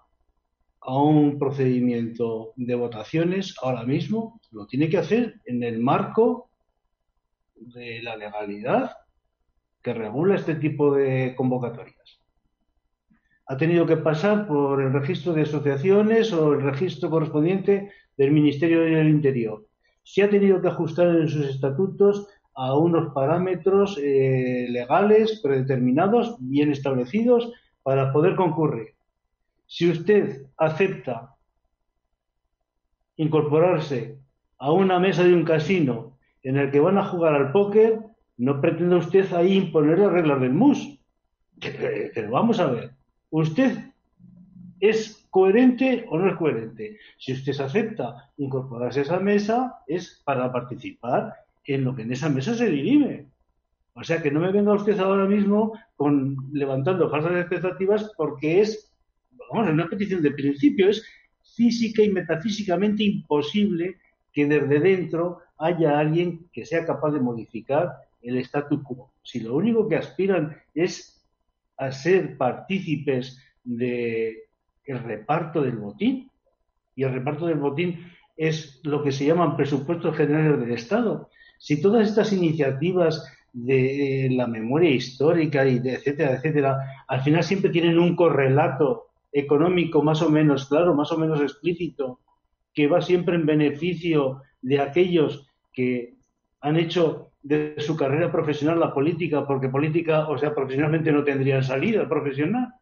a 0.86 1.02
un 1.02 1.38
procedimiento 1.38 2.52
de 2.56 2.74
votaciones 2.74 3.54
ahora 3.62 3.84
mismo 3.84 4.40
lo 4.50 4.66
tiene 4.66 4.88
que 4.90 4.98
hacer 4.98 5.40
en 5.46 5.62
el 5.62 5.80
marco 5.80 6.50
de 7.54 8.02
la 8.02 8.16
legalidad 8.16 8.92
que 9.82 9.94
regula 9.94 10.34
este 10.34 10.56
tipo 10.56 10.94
de 10.94 11.34
convocatorias. 11.36 12.20
Ha 13.46 13.56
tenido 13.56 13.86
que 13.86 13.96
pasar 13.96 14.46
por 14.46 14.82
el 14.82 14.92
registro 14.92 15.32
de 15.32 15.42
asociaciones 15.42 16.32
o 16.32 16.52
el 16.52 16.62
registro 16.62 17.10
correspondiente 17.10 17.90
del 18.16 18.32
Ministerio 18.32 18.82
del 18.82 19.08
Interior. 19.08 19.66
Se 20.02 20.22
ha 20.22 20.30
tenido 20.30 20.60
que 20.60 20.68
ajustar 20.68 21.08
en 21.08 21.28
sus 21.28 21.46
estatutos 21.46 22.28
a 22.54 22.76
unos 22.76 23.12
parámetros 23.14 23.98
eh, 24.02 24.66
legales 24.68 25.40
predeterminados, 25.42 26.36
bien 26.40 26.70
establecidos, 26.70 27.52
para 27.82 28.12
poder 28.12 28.36
concurrir. 28.36 28.93
Si 29.66 29.90
usted 29.90 30.47
acepta 30.56 31.35
incorporarse 33.16 34.18
a 34.59 34.73
una 34.73 34.99
mesa 34.99 35.25
de 35.25 35.35
un 35.35 35.44
casino 35.44 36.18
en 36.42 36.56
el 36.56 36.71
que 36.71 36.80
van 36.80 36.99
a 36.99 37.06
jugar 37.06 37.35
al 37.35 37.52
póker, 37.52 38.00
no 38.37 38.61
pretenda 38.61 38.97
usted 38.97 39.33
ahí 39.33 39.54
imponer 39.54 39.99
las 39.99 40.12
reglas 40.12 40.40
del 40.40 40.52
MUS. 40.52 40.99
Pero 41.61 42.30
vamos 42.30 42.61
a 42.61 42.66
ver, 42.66 42.90
¿usted 43.30 43.92
es 44.80 45.26
coherente 45.30 46.04
o 46.09 46.18
no 46.18 46.28
es 46.28 46.37
coherente? 46.37 46.99
Si 47.18 47.33
usted 47.33 47.59
acepta 47.61 48.30
incorporarse 48.37 49.00
a 49.00 49.02
esa 49.04 49.21
mesa, 49.21 49.78
es 49.87 50.23
para 50.25 50.52
participar 50.52 51.35
en 51.64 51.85
lo 51.85 51.94
que 51.94 52.02
en 52.02 52.12
esa 52.12 52.28
mesa 52.28 52.54
se 52.54 52.71
dirime. 52.71 53.28
O 53.94 54.02
sea 54.02 54.21
que 54.21 54.30
no 54.30 54.40
me 54.40 54.50
venga 54.50 54.75
usted 54.75 54.99
ahora 54.99 55.26
mismo 55.26 55.73
con 55.97 56.37
levantando 56.52 57.09
falsas 57.09 57.37
expectativas 57.37 58.12
porque 58.16 58.61
es 58.61 58.93
vamos, 59.54 59.73
una 59.73 59.88
petición 59.88 60.23
de 60.23 60.32
principio, 60.32 60.88
es 60.88 61.04
física 61.54 62.02
y 62.02 62.11
metafísicamente 62.11 63.04
imposible 63.04 63.96
que 64.32 64.46
desde 64.46 64.80
dentro 64.80 65.40
haya 65.58 65.99
alguien 65.99 66.49
que 66.52 66.66
sea 66.66 66.84
capaz 66.84 67.12
de 67.12 67.20
modificar 67.20 67.92
el 68.23 68.38
statu 68.38 68.82
quo. 68.82 69.12
Si 69.23 69.40
lo 69.40 69.54
único 69.54 69.88
que 69.88 69.96
aspiran 69.96 70.56
es 70.75 71.25
a 71.76 71.92
ser 71.92 72.37
partícipes 72.37 73.38
del 73.62 74.37
reparto 74.87 75.62
del 75.62 75.76
botín, 75.76 76.30
y 76.96 77.02
el 77.04 77.12
reparto 77.12 77.46
del 77.46 77.58
botín 77.58 78.11
es 78.37 78.80
lo 78.82 79.02
que 79.02 79.12
se 79.12 79.26
llaman 79.26 79.56
presupuestos 79.56 80.16
generales 80.16 80.61
del 80.61 80.73
Estado. 80.73 81.30
Si 81.58 81.80
todas 81.80 82.08
estas 82.08 82.32
iniciativas 82.32 83.25
de 83.52 84.28
la 84.32 84.49
memoria 84.49 84.90
histórica 84.90 85.64
y 85.64 85.78
de 85.78 85.94
etcétera, 85.94 86.34
etcétera, 86.34 86.78
al 87.06 87.20
final 87.23 87.44
siempre 87.44 87.70
tienen 87.70 87.99
un 87.99 88.16
correlato 88.16 89.03
económico 89.34 90.02
más 90.02 90.22
o 90.22 90.30
menos 90.30 90.66
claro, 90.68 90.94
más 90.94 91.10
o 91.10 91.18
menos 91.18 91.40
explícito, 91.40 92.20
que 92.72 92.86
va 92.86 93.02
siempre 93.02 93.34
en 93.34 93.44
beneficio 93.44 94.40
de 94.62 94.80
aquellos 94.80 95.46
que 95.72 96.14
han 96.60 96.76
hecho 96.76 97.32
de 97.42 97.74
su 97.78 97.96
carrera 97.96 98.30
profesional 98.30 98.80
la 98.80 98.94
política, 98.94 99.46
porque 99.46 99.68
política, 99.68 100.28
o 100.28 100.38
sea, 100.38 100.54
profesionalmente 100.54 101.12
no 101.12 101.24
tendrían 101.24 101.64
salida 101.64 102.08
profesional, 102.08 102.72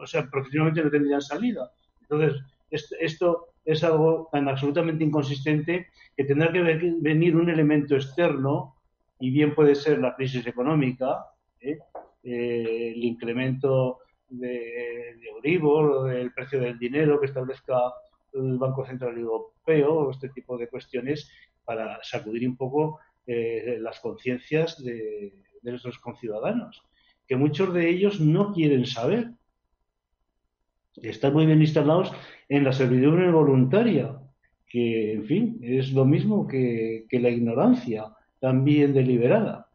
o 0.00 0.06
sea, 0.06 0.30
profesionalmente 0.30 0.84
no 0.84 0.90
tendrían 0.90 1.20
salida. 1.20 1.70
Entonces, 2.00 2.40
esto 2.70 3.48
es 3.64 3.84
algo 3.84 4.28
tan 4.32 4.48
absolutamente 4.48 5.04
inconsistente 5.04 5.88
que 6.16 6.24
tendrá 6.24 6.52
que 6.52 6.62
venir 6.62 7.36
un 7.36 7.50
elemento 7.50 7.96
externo, 7.96 8.76
y 9.18 9.30
bien 9.30 9.54
puede 9.54 9.74
ser 9.74 9.98
la 9.98 10.14
crisis 10.14 10.46
económica, 10.46 11.26
¿eh? 11.60 11.78
Eh, 12.22 12.92
el 12.94 13.04
incremento 13.04 13.98
de, 14.30 15.16
de 15.18 15.28
Euribor 15.34 16.10
del 16.10 16.32
precio 16.32 16.60
del 16.60 16.78
dinero 16.78 17.20
que 17.20 17.26
establezca 17.26 17.92
el 18.32 18.58
Banco 18.58 18.86
Central 18.86 19.18
Europeo 19.18 20.10
este 20.10 20.28
tipo 20.30 20.56
de 20.56 20.68
cuestiones 20.68 21.30
para 21.64 21.98
sacudir 22.02 22.48
un 22.48 22.56
poco 22.56 23.00
eh, 23.26 23.78
las 23.80 24.00
conciencias 24.00 24.82
de, 24.82 25.32
nuestros 25.62 25.98
conciudadanos, 25.98 26.82
que 27.26 27.36
muchos 27.36 27.72
de 27.74 27.88
ellos 27.88 28.18
no 28.20 28.52
quieren 28.52 28.86
saber. 28.86 29.32
Están 30.96 31.34
muy 31.34 31.46
bien 31.46 31.60
instalados 31.60 32.12
en 32.48 32.64
la 32.64 32.72
servidumbre 32.72 33.30
voluntaria, 33.30 34.18
que, 34.66 35.12
en 35.12 35.24
fin, 35.26 35.60
es 35.62 35.92
lo 35.92 36.04
mismo 36.04 36.46
que, 36.46 37.04
que 37.08 37.20
la 37.20 37.28
ignorancia, 37.28 38.06
también 38.40 38.94
deliberada. 38.94 39.68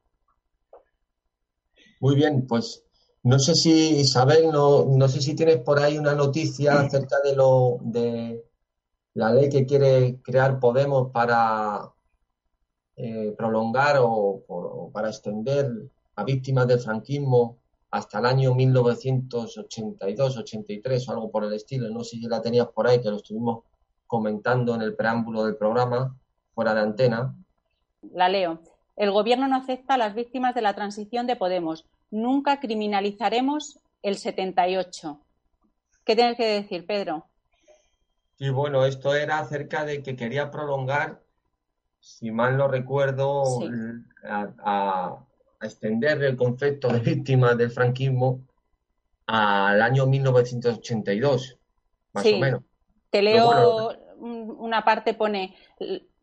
Muy 2.02 2.16
bien, 2.16 2.46
pues 2.48 2.85
no 3.26 3.40
sé 3.40 3.56
si, 3.56 3.72
Isabel, 4.02 4.52
no, 4.52 4.86
no 4.86 5.08
sé 5.08 5.20
si 5.20 5.36
tienes 5.36 5.58
por 5.58 5.80
ahí 5.80 5.98
una 5.98 6.14
noticia 6.14 6.80
acerca 6.80 7.16
de 7.24 7.36
lo 7.36 7.80
de 7.82 8.46
la 9.16 9.34
ley 9.34 9.50
que 9.50 9.66
quiere 9.66 10.22
crear 10.22 10.60
Podemos 10.60 11.10
para 11.12 11.92
eh, 12.96 13.34
prolongar 13.36 13.98
o, 14.00 14.92
para 14.94 15.10
extender 15.10 15.72
a 16.16 16.24
víctimas 16.24 16.68
del 16.68 16.80
franquismo 16.80 17.58
hasta 17.90 18.20
el 18.20 18.28
año 18.28 18.54
1982, 18.54 20.38
83 20.38 21.10
o 21.10 21.12
algo 21.12 21.32
por 21.32 21.46
el 21.46 21.54
estilo. 21.54 21.90
No 21.90 22.04
sé 22.04 22.18
si 22.18 22.28
la 22.28 22.44
tenías 22.44 22.68
por 22.68 22.88
ahí, 22.88 23.02
que 23.02 23.10
lo 23.10 23.18
estuvimos 23.18 23.64
comentando 24.06 24.76
en 24.76 24.84
el 24.84 24.96
preámbulo 24.96 25.46
del 25.46 25.56
programa, 25.56 26.16
fuera 26.54 26.76
de 26.76 26.82
antena. 26.82 27.36
La 28.14 28.30
leo. 28.30 28.60
El 28.96 29.10
gobierno 29.10 29.48
no 29.48 29.56
acepta 29.56 29.96
a 29.96 29.98
las 29.98 30.14
víctimas 30.14 30.54
de 30.54 30.62
la 30.62 30.76
transición 30.76 31.26
de 31.26 31.36
Podemos. 31.36 31.88
Nunca 32.16 32.62
criminalizaremos 32.62 33.78
el 34.02 34.16
78. 34.16 35.20
¿Qué 36.06 36.16
tienes 36.16 36.38
que 36.38 36.46
decir, 36.46 36.86
Pedro? 36.86 37.26
Sí, 38.38 38.50
bueno, 38.50 38.86
esto 38.86 39.14
era 39.14 39.40
acerca 39.40 39.84
de 39.84 40.02
que 40.02 40.16
quería 40.16 40.50
prolongar, 40.50 41.22
si 42.00 42.32
mal 42.32 42.56
no 42.56 42.70
recuerdo, 42.70 43.44
a, 44.64 45.26
extender 45.62 46.24
el 46.24 46.38
concepto 46.38 46.88
de 46.88 47.00
víctimas 47.00 47.58
del 47.58 47.72
franquismo 47.72 48.40
al 49.28 49.82
año 49.82 50.06
1982, 50.06 51.58
más 52.14 52.26
o 52.26 52.38
menos. 52.38 52.62
Te 53.10 53.22
leo 53.22 53.92
una 54.20 54.86
parte, 54.86 55.16
pone, 55.16 55.54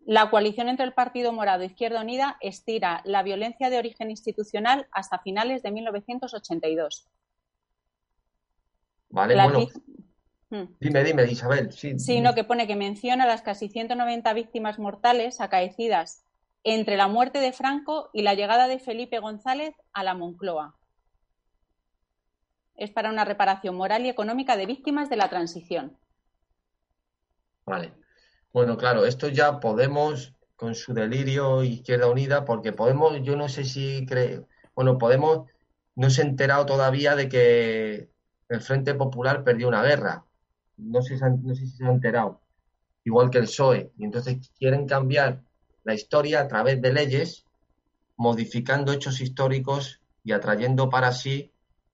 la 0.05 0.31
coalición 0.31 0.69
entre 0.69 0.85
el 0.85 0.93
Partido 0.93 1.33
Morado 1.33 1.63
e 1.63 1.67
Izquierda 1.67 2.01
Unida 2.01 2.37
estira 2.41 3.03
la 3.05 3.23
violencia 3.23 3.71
de 3.71 3.79
origen 3.79 4.11
institucional 4.11 4.89
hasta 4.91 5.21
finales 5.21 5.63
de 5.63 5.71
1982. 5.71 7.09
Vale, 9.11 9.35
bueno. 9.35 9.67
Hmm. 10.51 10.75
Dime, 10.81 11.05
dime, 11.05 11.25
Isabel. 11.25 11.73
Sí, 11.73 11.99
Sino 11.99 12.35
que 12.35 12.45
pone 12.45 12.67
que 12.67 12.77
menciona 12.77 13.27
las 13.27 13.43
casi 13.43 13.69
190 13.69 14.33
víctimas 14.35 14.79
mortales 14.79 15.41
acaecidas 15.41 16.25
entre 16.65 16.97
la 16.97 17.09
muerte 17.09 17.39
de 17.39 17.53
Franco 17.53 18.11
y 18.13 18.23
la 18.23 18.35
llegada 18.35 18.69
de 18.69 18.79
Felipe 18.79 19.19
González 19.19 19.75
a 19.93 20.05
la 20.05 20.15
Moncloa. 20.15 20.77
Es 22.75 22.91
para 22.91 23.11
una 23.11 23.25
reparación 23.25 23.77
moral 23.77 24.05
y 24.05 24.09
económica 24.09 24.57
de 24.57 24.67
víctimas 24.67 25.09
de 25.09 25.17
la 25.17 25.29
transición. 25.29 25.97
Vale. 27.65 28.02
Bueno, 28.53 28.77
claro, 28.77 29.07
esto 29.07 29.29
ya 29.29 29.61
Podemos, 29.61 30.35
con 30.57 30.75
su 30.75 30.93
delirio 30.93 31.63
Izquierda 31.63 32.09
Unida, 32.09 32.45
porque 32.45 32.73
Podemos, 32.73 33.23
yo 33.23 33.35
no 33.35 33.49
sé 33.49 33.65
si 33.65 34.05
cree, 34.05 34.45
bueno, 34.75 34.99
Podemos 34.99 35.49
no 35.95 36.11
se 36.11 36.23
ha 36.23 36.27
enterado 36.27 36.67
todavía 36.67 37.17
de 37.17 37.29
que 37.29 38.11
el 38.49 38.61
Frente 38.61 38.95
Popular 38.95 39.43
perdió 39.43 39.69
una 39.69 39.83
guerra. 39.83 40.27
No 40.77 41.01
sé, 41.03 41.17
si 41.19 41.67
se 41.67 41.85
ha 41.85 41.91
enterado. 41.91 42.41
Igual 43.05 43.31
que 43.31 43.39
el 43.39 43.45
PSOE. 43.45 43.93
Y 43.97 44.05
entonces 44.05 44.51
quieren 44.59 44.87
cambiar 44.87 45.43
la 45.85 45.95
historia 45.95 46.41
a 46.41 46.49
través 46.49 46.81
de 46.81 46.93
leyes, 46.93 47.47
modificando 48.17 48.93
hechos 48.93 49.21
históricos 49.21 50.01
y 50.25 50.33
atrayendo 50.33 50.91
para 50.91 51.13
sí 51.13 51.53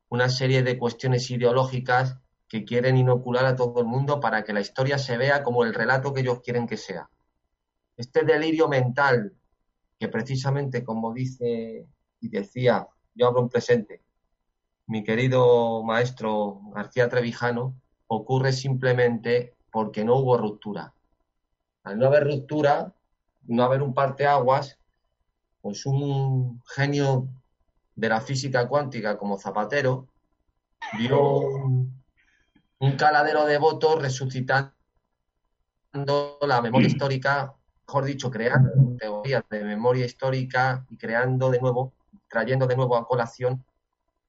una 0.08 0.28
serie 0.28 0.62
de 0.62 0.78
cuestiones 0.78 1.30
ideológicas 1.30 2.16
que 2.48 2.64
quieren 2.64 2.96
inocular 2.96 3.44
a 3.44 3.56
todo 3.56 3.80
el 3.80 3.86
mundo 3.86 4.20
para 4.20 4.42
que 4.42 4.52
la 4.52 4.60
historia 4.60 4.98
se 4.98 5.16
vea 5.16 5.42
como 5.42 5.64
el 5.64 5.74
relato 5.74 6.14
que 6.14 6.20
ellos 6.20 6.40
quieren 6.40 6.66
que 6.66 6.76
sea. 6.76 7.08
Este 7.96 8.24
delirio 8.24 8.68
mental, 8.68 9.34
que 9.98 10.08
precisamente 10.08 10.82
como 10.82 11.12
dice 11.12 11.86
y 12.20 12.28
decía, 12.28 12.88
yo 13.14 13.26
hablo 13.26 13.40
en 13.42 13.48
presente, 13.48 14.02
mi 14.86 15.04
querido 15.04 15.82
maestro 15.84 16.60
García 16.74 17.08
Trevijano, 17.08 17.74
ocurre 18.06 18.52
simplemente 18.52 19.54
porque 19.70 20.04
no 20.04 20.16
hubo 20.16 20.38
ruptura. 20.38 20.94
Al 21.82 21.98
no 21.98 22.06
haber 22.06 22.24
ruptura, 22.24 22.94
no 23.46 23.62
haber 23.62 23.82
un 23.82 23.92
parteaguas, 23.92 24.78
pues 25.60 25.84
un 25.84 26.62
genio 26.74 27.28
de 27.94 28.08
la 28.08 28.20
física 28.20 28.66
cuántica 28.68 29.18
como 29.18 29.38
Zapatero 29.38 30.06
un 30.92 31.97
caladero 32.96 33.44
de 33.44 33.58
votos 33.58 34.00
resucitando 34.00 34.72
la 35.92 36.62
memoria 36.62 36.86
histórica, 36.86 37.54
mejor 37.86 38.04
dicho, 38.04 38.30
creando 38.30 38.96
teorías 38.98 39.42
de 39.50 39.64
memoria 39.64 40.06
histórica 40.06 40.86
y 40.88 40.96
creando 40.96 41.50
de 41.50 41.60
nuevo, 41.60 41.92
trayendo 42.28 42.66
de 42.66 42.76
nuevo 42.76 42.96
a 42.96 43.06
colación 43.06 43.64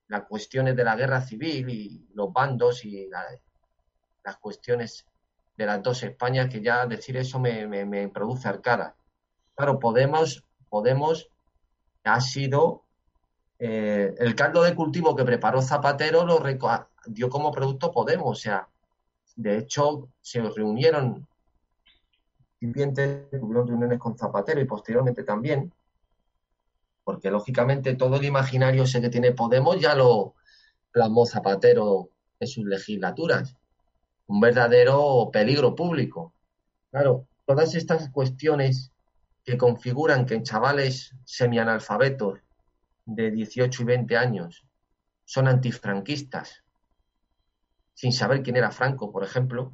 las 0.08 0.24
cuestiones 0.24 0.76
de 0.76 0.84
la 0.84 0.96
guerra 0.96 1.22
civil 1.22 1.70
y 1.70 2.08
los 2.14 2.34
bandos 2.34 2.84
y 2.84 3.08
las 3.08 4.38
cuestiones 4.38 5.06
de 5.56 5.66
las 5.66 5.84
dos 5.84 6.02
Españas, 6.04 6.50
que 6.50 6.62
ya 6.62 6.88
decir 6.88 7.16
eso 7.18 7.40
me, 7.40 8.10
produce 8.10 8.48
arcada. 8.48 8.96
Claro, 9.56 9.78
Podemos, 9.78 10.44
Podemos 10.68 11.30
ha 12.04 12.22
sido 12.22 12.86
eh, 13.60 14.16
el 14.18 14.36
caldo 14.36 14.64
de 14.64 14.74
cultivo 14.74 15.16
que 15.16 15.26
preparó 15.26 15.62
Zapatero 15.62 16.26
lo 16.26 16.40
dio 17.06 17.30
como 17.30 17.52
producto 17.52 17.92
Podemos. 17.92 18.40
O 18.40 18.42
sea, 18.42 18.68
de 19.36 19.58
hecho, 19.58 20.10
se 20.22 20.42
reunieron, 20.42 21.28
tuvieron 22.60 23.68
reuniones 23.68 24.00
con 24.00 24.18
Zapatero 24.18 24.60
y 24.60 24.66
posteriormente 24.66 25.24
también, 25.24 25.72
porque 27.04 27.32
lógicamente 27.32 27.96
todo 27.96 28.18
el 28.18 28.26
imaginario 28.26 28.84
ese 28.84 29.02
que 29.02 29.10
tiene 29.10 29.32
Podemos 29.32 29.80
ya 29.80 29.96
lo 29.96 30.36
plasmó 30.92 31.26
Zapatero 31.26 32.10
en 32.40 32.48
sus 32.48 32.66
legislaturas. 32.66 33.56
Un 34.28 34.42
verdadero 34.42 35.30
peligro 35.32 35.76
público. 35.76 36.34
Claro, 36.92 37.26
todas 37.46 37.76
estas 37.76 38.10
cuestiones 38.10 38.92
que 39.44 39.58
configuran 39.58 40.26
que 40.26 40.44
chavales 40.44 41.16
semianalfabetos 41.26 42.40
de 43.06 43.32
18 43.32 43.82
y 43.82 43.86
20 43.86 44.18
años 44.18 44.66
son 45.26 45.48
antifranquistas, 45.48 46.64
sin 48.00 48.14
saber 48.14 48.42
quién 48.42 48.56
era 48.56 48.72
Franco, 48.72 49.12
por 49.12 49.26
ejemplo, 49.26 49.74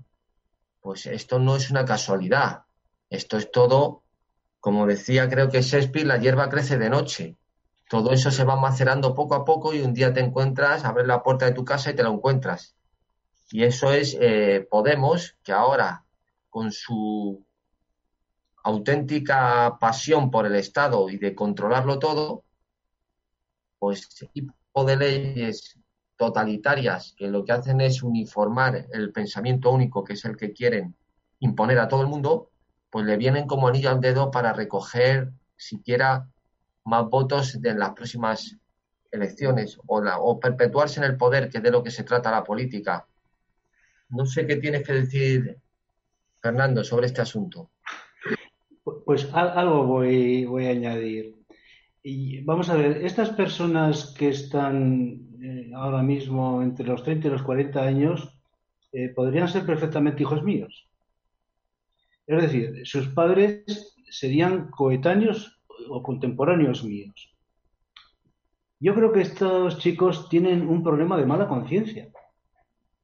pues 0.81 1.05
esto 1.05 1.37
no 1.37 1.55
es 1.55 1.69
una 1.69 1.85
casualidad. 1.85 2.63
Esto 3.07 3.37
es 3.37 3.51
todo, 3.51 4.01
como 4.59 4.87
decía 4.87 5.29
creo 5.29 5.51
que 5.51 5.61
Shakespeare, 5.61 6.07
la 6.07 6.17
hierba 6.17 6.49
crece 6.49 6.79
de 6.79 6.89
noche. 6.89 7.37
Todo 7.87 8.13
eso 8.13 8.31
se 8.31 8.43
va 8.43 8.55
macerando 8.55 9.13
poco 9.13 9.35
a 9.35 9.45
poco 9.45 9.75
y 9.75 9.81
un 9.81 9.93
día 9.93 10.11
te 10.11 10.21
encuentras, 10.21 10.85
abres 10.85 11.05
la 11.05 11.21
puerta 11.21 11.45
de 11.45 11.51
tu 11.51 11.63
casa 11.63 11.91
y 11.91 11.95
te 11.95 12.01
lo 12.01 12.13
encuentras. 12.13 12.75
Y 13.51 13.63
eso 13.63 13.91
es 13.91 14.17
eh, 14.19 14.67
Podemos, 14.71 15.37
que 15.43 15.51
ahora, 15.51 16.03
con 16.49 16.71
su 16.71 17.45
auténtica 18.63 19.77
pasión 19.79 20.31
por 20.31 20.47
el 20.47 20.55
Estado 20.55 21.11
y 21.11 21.17
de 21.17 21.35
controlarlo 21.35 21.99
todo, 21.99 22.43
pues 23.77 24.07
ese 24.07 24.25
tipo 24.33 24.83
de 24.83 24.97
leyes 24.97 25.77
totalitarias 26.17 27.13
que 27.17 27.27
lo 27.27 27.43
que 27.43 27.51
hacen 27.51 27.81
es 27.81 28.03
uniformar 28.03 28.87
el 28.91 29.11
pensamiento 29.11 29.71
único, 29.71 30.03
que 30.03 30.13
es 30.13 30.25
el 30.25 30.37
que 30.37 30.53
quieren 30.53 30.95
imponer 31.39 31.79
a 31.79 31.87
todo 31.87 32.01
el 32.01 32.07
mundo, 32.07 32.51
pues 32.89 33.05
le 33.05 33.17
vienen 33.17 33.47
como 33.47 33.67
anillo 33.67 33.89
al 33.89 33.99
dedo 33.99 34.31
para 34.31 34.53
recoger 34.53 35.31
siquiera 35.57 36.29
más 36.85 37.09
votos 37.09 37.61
de 37.61 37.73
las 37.73 37.91
próximas 37.91 38.57
elecciones 39.11 39.77
o, 39.85 39.99
o 39.99 40.39
perpetuarse 40.39 40.99
en 40.99 41.05
el 41.05 41.17
poder, 41.17 41.49
que 41.49 41.57
es 41.57 41.63
de 41.63 41.71
lo 41.71 41.83
que 41.83 41.91
se 41.91 42.03
trata 42.03 42.31
la 42.31 42.43
política. 42.43 43.07
No 44.09 44.25
sé 44.25 44.45
qué 44.45 44.57
tienes 44.57 44.85
que 44.85 44.93
decir, 44.93 45.57
Fernando, 46.41 46.83
sobre 46.83 47.07
este 47.07 47.21
asunto. 47.21 47.71
Pues 49.03 49.27
algo 49.33 49.85
voy, 49.85 50.45
voy 50.45 50.67
a 50.67 50.69
añadir. 50.69 51.35
Y 52.03 52.41
vamos 52.43 52.69
a 52.69 52.75
ver, 52.75 53.03
estas 53.03 53.31
personas 53.31 54.13
que 54.17 54.29
están 54.29 55.24
eh, 55.45 55.71
ahora 55.75 56.01
mismo 56.01 56.63
entre 56.63 56.87
los 56.87 57.03
30 57.03 57.27
y 57.27 57.31
los 57.31 57.43
40 57.43 57.79
años 57.79 58.35
eh, 58.91 59.09
podrían 59.09 59.47
ser 59.47 59.63
perfectamente 59.63 60.23
hijos 60.23 60.41
míos. 60.41 60.89
Es 62.25 62.41
decir, 62.41 62.81
sus 62.85 63.09
padres 63.09 63.95
serían 64.09 64.71
coetáneos 64.71 65.61
o 65.89 66.01
contemporáneos 66.01 66.83
míos. 66.83 67.35
Yo 68.79 68.95
creo 68.95 69.11
que 69.11 69.21
estos 69.21 69.77
chicos 69.77 70.29
tienen 70.29 70.67
un 70.67 70.81
problema 70.81 71.15
de 71.15 71.27
mala 71.27 71.47
conciencia, 71.47 72.09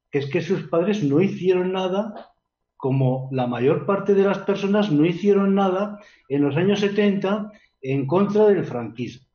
que 0.09 0.19
es 0.19 0.25
que 0.25 0.41
sus 0.41 0.63
padres 0.67 1.03
no 1.03 1.21
hicieron 1.21 1.71
nada 1.71 2.31
como 2.75 3.29
la 3.31 3.45
mayor 3.45 3.85
parte 3.85 4.15
de 4.15 4.23
las 4.23 4.39
personas 4.39 4.91
no 4.91 5.05
hicieron 5.05 5.53
nada 5.53 5.99
en 6.27 6.41
los 6.41 6.57
años 6.57 6.79
70 6.79 7.51
en 7.81 8.07
contra 8.07 8.47
del 8.47 8.65
franquismo. 8.65 9.30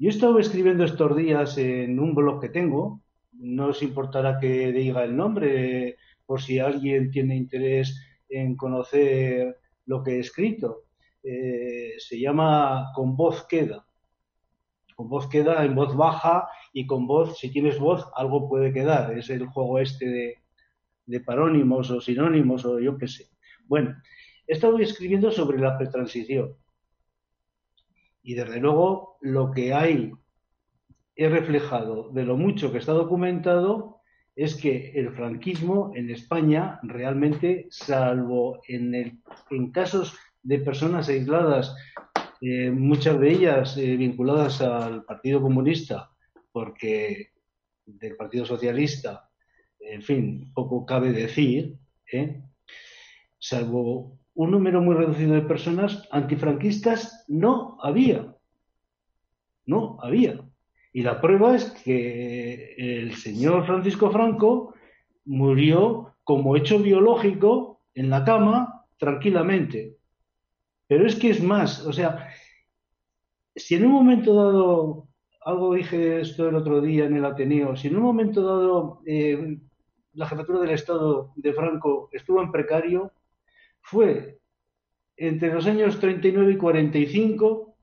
Yo 0.00 0.10
he 0.10 0.12
estado 0.12 0.38
escribiendo 0.38 0.84
estos 0.84 1.16
días 1.16 1.58
en 1.58 1.98
un 1.98 2.14
blog 2.14 2.40
que 2.40 2.50
tengo, 2.50 3.02
no 3.32 3.66
os 3.66 3.82
importará 3.82 4.38
que 4.38 4.70
diga 4.70 5.02
el 5.02 5.16
nombre 5.16 5.96
por 6.24 6.40
si 6.40 6.60
alguien 6.60 7.10
tiene 7.10 7.34
interés 7.34 8.00
en 8.28 8.54
conocer 8.56 9.58
lo 9.86 10.04
que 10.04 10.12
he 10.12 10.18
escrito. 10.20 10.84
Eh, 11.24 11.94
se 11.98 12.20
llama 12.20 12.92
Con 12.94 13.16
voz 13.16 13.44
queda. 13.48 13.84
Con 14.94 15.08
voz 15.08 15.28
queda 15.28 15.64
en 15.64 15.74
voz 15.74 15.96
baja 15.96 16.46
y 16.72 16.86
con 16.86 17.08
voz, 17.08 17.36
si 17.36 17.50
tienes 17.50 17.80
voz, 17.80 18.08
algo 18.14 18.48
puede 18.48 18.72
quedar. 18.72 19.18
Es 19.18 19.30
el 19.30 19.46
juego 19.46 19.80
este 19.80 20.06
de, 20.06 20.38
de 21.06 21.20
parónimos 21.20 21.90
o 21.90 22.00
sinónimos 22.00 22.64
o 22.64 22.78
yo 22.78 22.96
qué 22.98 23.08
sé. 23.08 23.24
Bueno, 23.66 23.96
he 24.46 24.52
estado 24.52 24.78
escribiendo 24.78 25.32
sobre 25.32 25.58
la 25.58 25.76
pretransición 25.76 26.54
Y 28.28 28.34
desde 28.34 28.60
luego 28.60 29.16
lo 29.22 29.50
que 29.52 29.72
hay 29.72 30.12
es 31.16 31.32
reflejado 31.32 32.10
de 32.10 32.24
lo 32.24 32.36
mucho 32.36 32.70
que 32.70 32.76
está 32.76 32.92
documentado 32.92 34.02
es 34.36 34.54
que 34.54 34.92
el 34.96 35.12
franquismo 35.12 35.92
en 35.94 36.10
España 36.10 36.78
realmente, 36.82 37.68
salvo 37.70 38.60
en, 38.68 39.22
en 39.50 39.72
casos 39.72 40.14
de 40.42 40.58
personas 40.58 41.08
aisladas, 41.08 41.74
eh, 42.42 42.70
muchas 42.70 43.18
de 43.18 43.30
ellas 43.30 43.78
eh, 43.78 43.96
vinculadas 43.96 44.60
al 44.60 45.06
Partido 45.06 45.40
Comunista, 45.40 46.10
porque 46.52 47.30
del 47.86 48.14
Partido 48.14 48.44
Socialista, 48.44 49.30
en 49.80 50.02
fin, 50.02 50.52
poco 50.52 50.84
cabe 50.84 51.12
decir, 51.12 51.78
¿eh? 52.12 52.42
salvo 53.38 54.17
un 54.38 54.52
número 54.52 54.80
muy 54.80 54.94
reducido 54.94 55.34
de 55.34 55.42
personas 55.42 56.08
antifranquistas, 56.12 57.24
no 57.26 57.76
había. 57.82 58.36
No 59.66 59.98
había. 60.00 60.40
Y 60.92 61.02
la 61.02 61.20
prueba 61.20 61.56
es 61.56 61.64
que 61.82 62.76
el 62.78 63.16
señor 63.16 63.66
Francisco 63.66 64.12
Franco 64.12 64.74
murió 65.24 66.14
como 66.22 66.54
hecho 66.54 66.78
biológico 66.78 67.80
en 67.94 68.10
la 68.10 68.24
cama 68.24 68.84
tranquilamente. 68.96 69.96
Pero 70.86 71.04
es 71.04 71.16
que 71.16 71.30
es 71.30 71.42
más, 71.42 71.84
o 71.84 71.92
sea, 71.92 72.28
si 73.56 73.74
en 73.74 73.86
un 73.86 73.92
momento 73.92 74.34
dado, 74.36 75.08
algo 75.44 75.74
dije 75.74 76.20
esto 76.20 76.48
el 76.48 76.54
otro 76.54 76.80
día 76.80 77.06
en 77.06 77.16
el 77.16 77.24
Ateneo, 77.24 77.74
si 77.74 77.88
en 77.88 77.96
un 77.96 78.04
momento 78.04 78.42
dado 78.46 79.02
eh, 79.04 79.58
la 80.12 80.26
jefatura 80.26 80.60
del 80.60 80.70
Estado 80.70 81.32
de 81.34 81.52
Franco 81.52 82.08
estuvo 82.12 82.40
en 82.40 82.52
precario, 82.52 83.10
fue 83.80 84.38
entre 85.16 85.52
los 85.52 85.66
años 85.66 85.98
39 85.98 86.52
y 86.52 86.56
45 86.56 87.76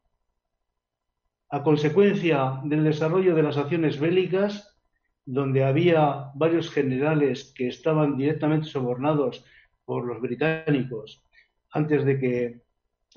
a 1.50 1.64
consecuencia 1.64 2.60
del 2.64 2.84
desarrollo 2.84 3.36
de 3.36 3.44
las 3.44 3.58
acciones 3.58 4.00
bélicas, 4.00 4.78
donde 5.26 5.64
había 5.64 6.32
varios 6.36 6.72
generales 6.72 7.54
que 7.56 7.68
estaban 7.68 8.18
directamente 8.18 8.68
sobornados 8.68 9.44
por 9.84 10.06
los 10.06 10.22
británicos 10.22 11.24
antes 11.72 12.06
de 12.06 12.20
que 12.20 12.62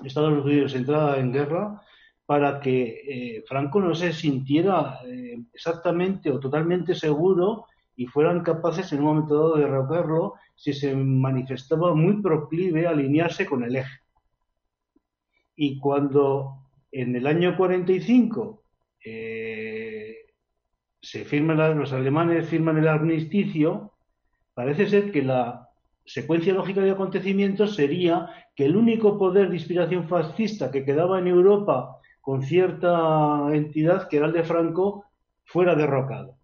Estados 0.03 0.43
Unidos 0.43 0.75
entrara 0.75 1.17
en 1.17 1.31
guerra, 1.31 1.81
para 2.25 2.59
que 2.59 2.83
eh, 3.07 3.43
Franco 3.47 3.79
no 3.79 3.95
se 3.95 4.13
sintiera 4.13 4.99
eh, 5.05 5.41
exactamente 5.51 6.29
o 6.29 6.39
totalmente 6.39 6.93
seguro 6.93 7.65
y 7.99 8.07
fueran 8.07 8.43
capaces 8.43 8.93
en 8.93 8.99
un 8.99 9.05
momento 9.07 9.35
dado 9.35 9.55
de 9.57 9.63
derrocarlo 9.63 10.35
si 10.55 10.71
se 10.71 10.95
manifestaba 10.95 11.93
muy 11.93 12.21
proclive 12.21 12.87
a 12.87 12.91
alinearse 12.91 13.45
con 13.45 13.61
el 13.61 13.75
eje. 13.75 13.99
Y 15.57 15.77
cuando 15.79 16.69
en 16.93 17.13
el 17.17 17.27
año 17.27 17.57
45 17.57 18.63
eh, 19.03 20.15
se 21.01 21.25
firma 21.25 21.53
los 21.73 21.91
alemanes 21.91 22.47
firman 22.47 22.77
el 22.77 22.87
armisticio, 22.87 23.91
parece 24.53 24.87
ser 24.87 25.11
que 25.11 25.21
la 25.21 25.67
secuencia 26.05 26.53
lógica 26.53 26.79
de 26.79 26.91
acontecimientos 26.91 27.75
sería 27.75 28.29
que 28.55 28.63
el 28.63 28.77
único 28.77 29.17
poder 29.17 29.49
de 29.49 29.57
inspiración 29.57 30.07
fascista 30.07 30.71
que 30.71 30.85
quedaba 30.85 31.19
en 31.19 31.27
Europa 31.27 31.97
con 32.21 32.43
cierta 32.43 33.49
entidad, 33.51 34.07
que 34.07 34.15
era 34.15 34.27
el 34.27 34.31
de 34.31 34.43
Franco, 34.43 35.03
fuera 35.43 35.75
derrocado. 35.75 36.38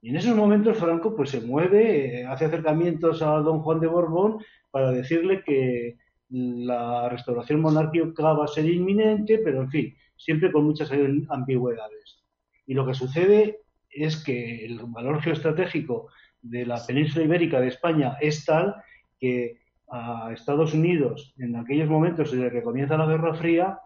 Y 0.00 0.10
en 0.10 0.16
esos 0.16 0.36
momentos 0.36 0.78
Franco 0.78 1.16
pues 1.16 1.30
se 1.30 1.40
mueve, 1.40 2.20
eh, 2.20 2.26
hace 2.26 2.44
acercamientos 2.44 3.22
a 3.22 3.38
don 3.38 3.60
Juan 3.60 3.80
de 3.80 3.86
Borbón 3.86 4.38
para 4.70 4.92
decirle 4.92 5.42
que 5.44 5.96
la 6.28 7.08
restauración 7.08 7.60
monárquica 7.60 8.32
va 8.32 8.44
a 8.44 8.48
ser 8.48 8.66
inminente, 8.66 9.38
pero 9.38 9.62
en 9.62 9.70
fin, 9.70 9.94
siempre 10.16 10.52
con 10.52 10.64
muchas 10.64 10.90
ambigüedades. 11.28 12.24
Y 12.66 12.74
lo 12.74 12.86
que 12.86 12.94
sucede 12.94 13.60
es 13.90 14.22
que 14.22 14.64
el 14.66 14.80
valor 14.86 15.22
geoestratégico 15.22 16.08
de 16.42 16.66
la 16.66 16.84
península 16.84 17.24
ibérica 17.24 17.60
de 17.60 17.68
España 17.68 18.16
es 18.20 18.44
tal 18.44 18.76
que 19.18 19.60
a 19.88 20.30
Estados 20.32 20.74
Unidos, 20.74 21.34
en 21.38 21.56
aquellos 21.56 21.88
momentos 21.88 22.32
desde 22.32 22.50
que 22.50 22.62
comienza 22.62 22.96
la 22.96 23.06
Guerra 23.06 23.34
Fría, 23.34 23.78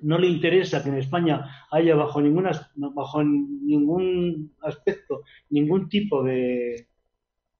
no 0.00 0.18
le 0.18 0.28
interesa 0.28 0.82
que 0.82 0.90
en 0.90 0.98
España 0.98 1.66
haya 1.70 1.94
bajo, 1.94 2.20
ninguna, 2.20 2.50
bajo 2.74 3.22
ningún 3.22 4.52
aspecto 4.62 5.22
ningún 5.50 5.88
tipo 5.88 6.22
de, 6.22 6.88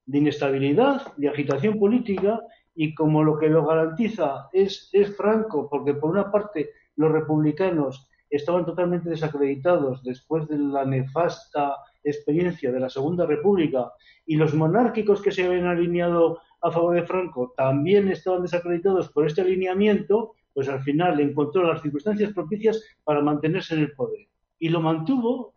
de 0.05 0.17
inestabilidad, 0.17 1.15
de 1.17 1.29
agitación 1.29 1.77
política, 1.77 2.41
y 2.73 2.95
como 2.95 3.23
lo 3.23 3.37
que 3.37 3.49
lo 3.49 3.65
garantiza 3.65 4.49
es, 4.53 4.89
es 4.93 5.15
Franco, 5.15 5.69
porque 5.69 5.93
por 5.93 6.11
una 6.11 6.31
parte 6.31 6.71
los 6.95 7.11
republicanos 7.11 8.09
estaban 8.29 8.65
totalmente 8.65 9.09
desacreditados 9.09 10.03
después 10.03 10.47
de 10.47 10.57
la 10.57 10.85
nefasta 10.85 11.75
experiencia 12.03 12.71
de 12.71 12.79
la 12.79 12.89
Segunda 12.89 13.25
República 13.25 13.91
y 14.25 14.35
los 14.35 14.53
monárquicos 14.53 15.21
que 15.21 15.31
se 15.31 15.45
habían 15.45 15.65
alineado 15.65 16.39
a 16.61 16.71
favor 16.71 16.95
de 16.95 17.03
Franco 17.03 17.53
también 17.55 18.09
estaban 18.09 18.41
desacreditados 18.41 19.09
por 19.09 19.25
este 19.25 19.41
alineamiento, 19.41 20.35
pues 20.59 20.67
al 20.67 20.83
final 20.83 21.21
encontró 21.21 21.63
las 21.63 21.81
circunstancias 21.81 22.33
propicias 22.33 22.83
para 23.05 23.21
mantenerse 23.21 23.75
en 23.75 23.79
el 23.83 23.93
poder. 23.93 24.27
Y 24.59 24.67
lo 24.67 24.81
mantuvo, 24.81 25.53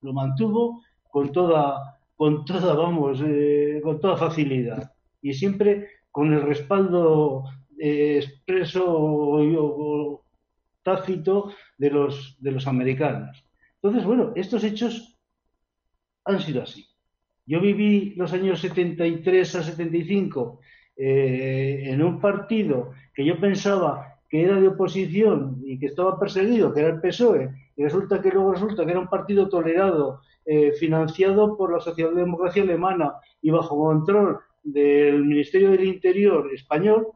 lo 0.00 0.12
mantuvo 0.12 0.82
con 1.08 1.30
toda, 1.30 2.00
con 2.16 2.44
toda, 2.44 2.74
vamos, 2.74 3.22
eh, 3.24 3.80
con 3.80 4.00
toda 4.00 4.16
facilidad. 4.16 4.90
Y 5.22 5.34
siempre 5.34 5.86
con 6.10 6.34
el 6.34 6.42
respaldo 6.42 7.44
eh, 7.78 8.16
expreso 8.24 8.84
o, 8.88 10.24
tácito 10.82 11.52
de 11.78 11.90
los, 11.90 12.36
de 12.40 12.50
los 12.50 12.66
americanos. 12.66 13.46
Entonces, 13.76 14.04
bueno, 14.04 14.32
estos 14.34 14.64
hechos 14.64 15.16
han 16.24 16.40
sido 16.40 16.64
así. 16.64 16.84
Yo 17.46 17.60
viví 17.60 18.14
los 18.16 18.32
años 18.32 18.58
73 18.58 19.54
a 19.54 19.62
75 19.62 20.58
eh, 20.96 21.84
en 21.84 22.02
un 22.02 22.20
partido 22.20 22.90
que 23.14 23.24
yo 23.24 23.38
pensaba 23.38 24.13
que 24.34 24.42
era 24.42 24.60
de 24.60 24.66
oposición 24.66 25.62
y 25.64 25.78
que 25.78 25.86
estaba 25.86 26.18
perseguido, 26.18 26.74
que 26.74 26.80
era 26.80 26.88
el 26.88 27.00
PSOE, 27.00 27.54
y 27.76 27.84
resulta 27.84 28.20
que 28.20 28.32
luego 28.32 28.52
resulta 28.52 28.84
que 28.84 28.90
era 28.90 28.98
un 28.98 29.06
partido 29.06 29.48
tolerado, 29.48 30.22
eh, 30.44 30.72
financiado 30.72 31.56
por 31.56 31.72
la 31.72 31.78
socialdemocracia 31.78 32.64
alemana 32.64 33.14
y 33.40 33.50
bajo 33.50 33.78
control 33.78 34.40
del 34.64 35.24
Ministerio 35.24 35.70
del 35.70 35.84
Interior 35.84 36.50
español 36.52 37.12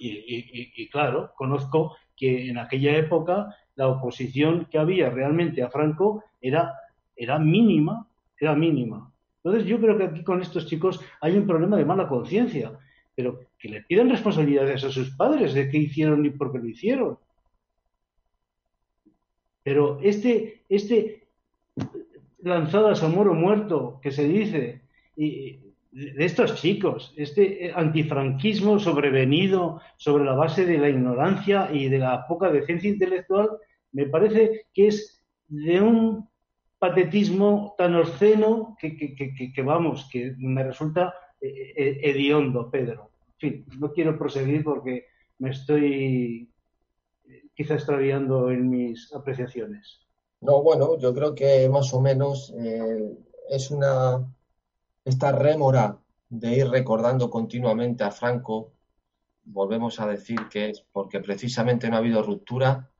y, 0.00 0.88
claro, 0.88 1.30
conozco 1.36 1.94
que 2.16 2.48
en 2.48 2.58
aquella 2.58 2.96
época 2.96 3.54
la 3.76 3.86
oposición 3.86 4.66
que 4.68 4.78
había 4.78 5.10
realmente 5.10 5.62
a 5.62 5.70
Franco 5.70 6.24
era, 6.40 6.74
era 7.14 7.38
mínima, 7.38 8.08
era 8.36 8.56
mínima. 8.56 9.12
Entonces 9.44 9.64
yo 9.68 9.80
creo 9.80 9.96
que 9.96 10.04
aquí 10.06 10.24
con 10.24 10.42
estos 10.42 10.66
chicos 10.66 11.00
hay 11.20 11.36
un 11.36 11.46
problema 11.46 11.76
de 11.76 11.84
mala 11.84 12.08
conciencia, 12.08 12.72
pero 13.14 13.38
que 13.62 13.68
le 13.68 13.82
piden 13.82 14.10
responsabilidades 14.10 14.82
a 14.82 14.90
sus 14.90 15.14
padres 15.14 15.54
de 15.54 15.68
qué 15.70 15.78
hicieron 15.78 16.26
y 16.26 16.30
por 16.30 16.50
qué 16.50 16.58
lo 16.58 16.68
hicieron. 16.68 17.18
Pero 19.62 20.00
este, 20.02 20.64
este 20.68 21.28
lanzadas 22.40 23.04
a 23.04 23.08
moro 23.08 23.34
muerto 23.34 24.00
que 24.02 24.10
se 24.10 24.26
dice, 24.26 24.82
y, 25.16 25.60
de 25.92 26.24
estos 26.24 26.56
chicos, 26.60 27.14
este 27.16 27.66
eh, 27.66 27.72
antifranquismo 27.72 28.80
sobrevenido 28.80 29.80
sobre 29.96 30.24
la 30.24 30.34
base 30.34 30.66
de 30.66 30.78
la 30.78 30.88
ignorancia 30.88 31.68
y 31.72 31.88
de 31.88 31.98
la 31.98 32.26
poca 32.26 32.50
decencia 32.50 32.90
intelectual, 32.90 33.48
me 33.92 34.06
parece 34.06 34.66
que 34.74 34.88
es 34.88 35.22
de 35.46 35.80
un 35.80 36.28
patetismo 36.80 37.76
tan 37.78 37.94
obsceno 37.94 38.76
que, 38.80 39.62
vamos, 39.62 40.08
que 40.10 40.34
me 40.38 40.64
resulta 40.64 41.14
eh, 41.40 41.74
eh, 41.76 42.00
hediondo, 42.02 42.68
Pedro. 42.68 43.11
Fin, 43.42 43.66
no 43.80 43.92
quiero 43.92 44.16
proseguir 44.16 44.62
porque 44.62 45.06
me 45.38 45.50
estoy 45.50 46.48
quizá 47.56 47.74
extraviando 47.74 48.52
en 48.52 48.70
mis 48.70 49.12
apreciaciones. 49.12 50.06
No, 50.40 50.62
bueno, 50.62 50.96
yo 50.96 51.12
creo 51.12 51.34
que 51.34 51.68
más 51.68 51.92
o 51.92 52.00
menos 52.00 52.54
es 53.50 53.70
una 53.72 54.24
esta 55.04 55.32
rémora 55.32 55.98
de 56.28 56.56
ir 56.56 56.68
recordando 56.68 57.28
continuamente 57.30 58.04
a 58.04 58.12
Franco, 58.12 58.74
volvemos 59.42 59.98
a 59.98 60.06
decir 60.06 60.48
que 60.48 60.70
es 60.70 60.86
porque 60.92 61.18
precisamente 61.18 61.90
no 61.90 61.96
ha 61.96 61.98
habido 61.98 62.22
ruptura 62.22 62.92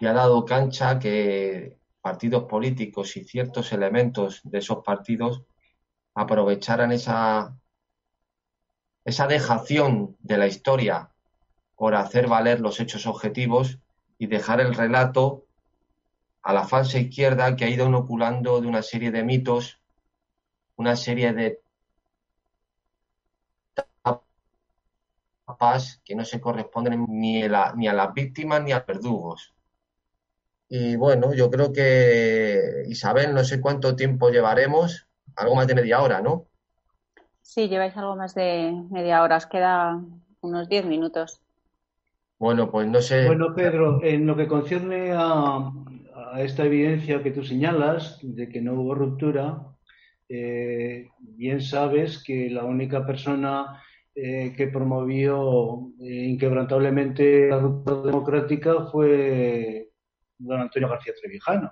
y 0.00 0.06
ha 0.06 0.12
dado 0.12 0.44
cancha 0.44 0.98
que 0.98 1.78
partidos 2.00 2.42
políticos 2.46 3.16
y 3.16 3.22
ciertos 3.22 3.72
elementos 3.72 4.40
de 4.42 4.58
esos 4.58 4.82
partidos 4.82 5.44
aprovecharan 6.12 6.90
esa, 6.90 7.56
esa 9.06 9.26
dejación 9.28 10.16
de 10.20 10.36
la 10.36 10.48
historia 10.48 11.10
por 11.76 11.94
hacer 11.94 12.26
valer 12.26 12.60
los 12.60 12.80
hechos 12.80 13.06
objetivos 13.06 13.78
y 14.18 14.26
dejar 14.26 14.60
el 14.60 14.74
relato 14.74 15.46
a 16.42 16.52
la 16.52 16.64
falsa 16.64 16.98
izquierda 16.98 17.54
que 17.54 17.64
ha 17.64 17.70
ido 17.70 17.86
inoculando 17.86 18.60
de 18.60 18.66
una 18.66 18.82
serie 18.82 19.12
de 19.12 19.22
mitos 19.22 19.80
una 20.76 20.96
serie 20.96 21.32
de 21.32 21.60
tapas 25.46 26.00
que 26.04 26.14
no 26.14 26.24
se 26.24 26.40
corresponden 26.40 27.06
ni 27.08 27.44
a, 27.44 27.72
ni 27.74 27.88
a 27.88 27.92
las 27.92 28.12
víctimas 28.12 28.62
ni 28.62 28.72
a 28.72 28.78
los 28.78 28.86
verdugos. 28.86 29.54
Y 30.68 30.96
bueno, 30.96 31.32
yo 31.32 31.48
creo 31.48 31.72
que 31.72 32.84
Isabel, 32.88 33.32
no 33.32 33.44
sé 33.44 33.60
cuánto 33.60 33.94
tiempo 33.94 34.30
llevaremos, 34.30 35.06
algo 35.36 35.54
más 35.54 35.68
de 35.68 35.76
media 35.76 36.02
hora, 36.02 36.20
¿no? 36.20 36.48
Sí, 37.46 37.68
lleváis 37.68 37.96
algo 37.96 38.16
más 38.16 38.34
de 38.34 38.74
media 38.90 39.22
hora, 39.22 39.36
os 39.36 39.46
queda 39.46 40.02
unos 40.40 40.68
diez 40.68 40.84
minutos. 40.84 41.40
Bueno, 42.38 42.70
pues 42.72 42.88
no 42.88 43.00
sé. 43.00 43.24
Bueno, 43.24 43.54
Pedro, 43.54 44.02
en 44.02 44.26
lo 44.26 44.36
que 44.36 44.48
concierne 44.48 45.12
a, 45.12 45.70
a 46.32 46.42
esta 46.42 46.64
evidencia 46.64 47.22
que 47.22 47.30
tú 47.30 47.44
señalas 47.44 48.18
de 48.20 48.48
que 48.48 48.60
no 48.60 48.74
hubo 48.74 48.96
ruptura, 48.96 49.62
eh, 50.28 51.08
bien 51.20 51.60
sabes 51.60 52.22
que 52.22 52.50
la 52.50 52.64
única 52.64 53.06
persona 53.06 53.80
eh, 54.12 54.52
que 54.56 54.66
promovió 54.66 55.92
eh, 56.00 56.24
inquebrantablemente 56.24 57.48
la 57.48 57.60
ruptura 57.60 58.02
democrática 58.02 58.86
fue 58.90 59.92
don 60.36 60.60
Antonio 60.60 60.88
García 60.88 61.14
Trevijano, 61.18 61.68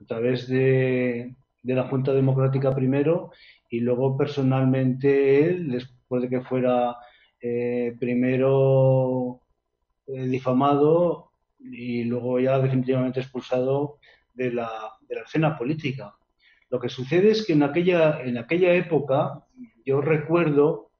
a 0.00 0.04
través 0.04 0.48
de, 0.48 1.36
de 1.62 1.74
la 1.74 1.84
Junta 1.84 2.12
Democrática 2.12 2.74
primero 2.74 3.30
y 3.68 3.80
luego 3.80 4.16
personalmente 4.16 5.44
él, 5.44 5.70
después 5.70 6.22
de 6.22 6.28
que 6.28 6.40
fuera 6.40 6.96
eh, 7.40 7.94
primero 7.98 9.40
eh, 10.06 10.26
difamado 10.26 11.32
y 11.60 12.04
luego 12.04 12.40
ya 12.40 12.58
definitivamente 12.58 13.20
expulsado 13.20 13.98
de 14.32 14.52
la, 14.52 14.70
de 15.08 15.14
la 15.16 15.22
escena 15.22 15.56
política. 15.56 16.14
Lo 16.70 16.80
que 16.80 16.88
sucede 16.88 17.30
es 17.30 17.46
que 17.46 17.54
en 17.54 17.62
aquella, 17.62 18.20
en 18.22 18.38
aquella 18.38 18.74
época, 18.74 19.44
yo 19.84 20.00
recuerdo, 20.00 20.90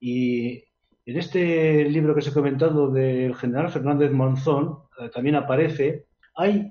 y 0.00 0.64
en 1.06 1.18
este 1.18 1.84
libro 1.88 2.14
que 2.14 2.20
os 2.20 2.28
he 2.28 2.32
comentado 2.32 2.90
del 2.90 3.34
general 3.34 3.70
Fernández 3.70 4.10
Monzón, 4.12 4.78
eh, 5.00 5.08
también 5.10 5.36
aparece, 5.36 6.06
hay 6.34 6.70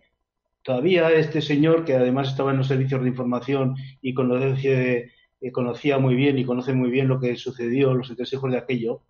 todavía 0.63 1.11
este 1.11 1.41
señor 1.41 1.85
que 1.85 1.95
además 1.95 2.29
estaba 2.29 2.51
en 2.51 2.57
los 2.57 2.67
servicios 2.67 3.01
de 3.01 3.09
información 3.09 3.75
y 4.01 4.13
conocía, 4.13 5.03
eh, 5.41 5.51
conocía 5.51 5.97
muy 5.97 6.15
bien 6.15 6.37
y 6.37 6.45
conoce 6.45 6.73
muy 6.73 6.89
bien 6.89 7.07
lo 7.07 7.19
que 7.19 7.35
sucedió, 7.35 7.93
los 7.93 8.09
entresijos 8.09 8.51
de 8.51 8.57
aquello, 8.57 9.01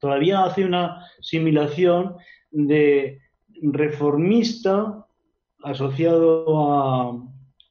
todavía 0.00 0.44
hace 0.44 0.64
una 0.64 1.04
similación 1.20 2.16
de 2.50 3.20
reformista 3.60 5.06
asociado 5.62 6.70
a, 6.70 7.26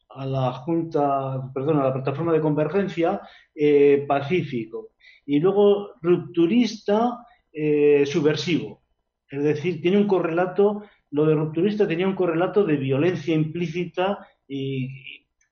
a 0.09 0.25
la 0.25 0.51
Junta, 0.53 1.51
perdón, 1.53 1.79
a 1.79 1.85
la 1.85 1.93
plataforma 1.93 2.33
de 2.33 2.41
convergencia 2.41 3.21
eh, 3.53 4.05
pacífico 4.07 4.91
y 5.25 5.39
luego 5.39 5.91
rupturista 6.01 7.25
eh, 7.51 8.05
subversivo. 8.05 8.81
Es 9.29 9.43
decir, 9.43 9.81
tiene 9.81 9.97
un 9.97 10.07
correlato, 10.07 10.83
lo 11.11 11.25
de 11.25 11.35
rupturista 11.35 11.87
tenía 11.87 12.07
un 12.07 12.15
correlato 12.15 12.63
de 12.63 12.77
violencia 12.77 13.33
implícita 13.33 14.25
y, 14.47 14.89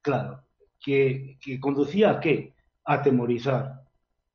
claro, 0.02 0.44
que, 0.84 1.38
conducía 1.60 2.12
a 2.12 2.20
qué? 2.20 2.54
A 2.86 2.96
atemorizar, 2.96 3.82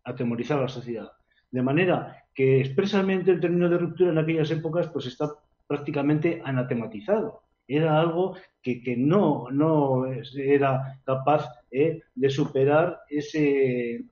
a 0.05 0.11
atemorizar 0.11 0.59
a 0.59 0.63
la 0.63 0.69
sociedad. 0.69 1.13
De 1.51 1.63
manera 1.63 2.25
que 2.35 2.61
expresamente 2.61 3.31
el 3.31 3.41
término 3.41 3.69
de 3.69 3.79
ruptura 3.79 4.11
en 4.11 4.19
aquellas 4.19 4.51
épocas 4.51 4.89
pues 4.89 5.07
está 5.07 5.31
prácticamente 5.67 6.41
anatematizado. 6.45 7.43
Era 7.67 8.01
algo 8.01 8.37
que, 8.63 8.81
que 8.83 8.97
no, 8.97 9.51
no 9.51 10.07
era 10.07 10.99
capaz 11.05 11.47
eh, 11.71 12.01
de 12.15 12.31
superar 12.31 13.01
ese, 13.11 14.05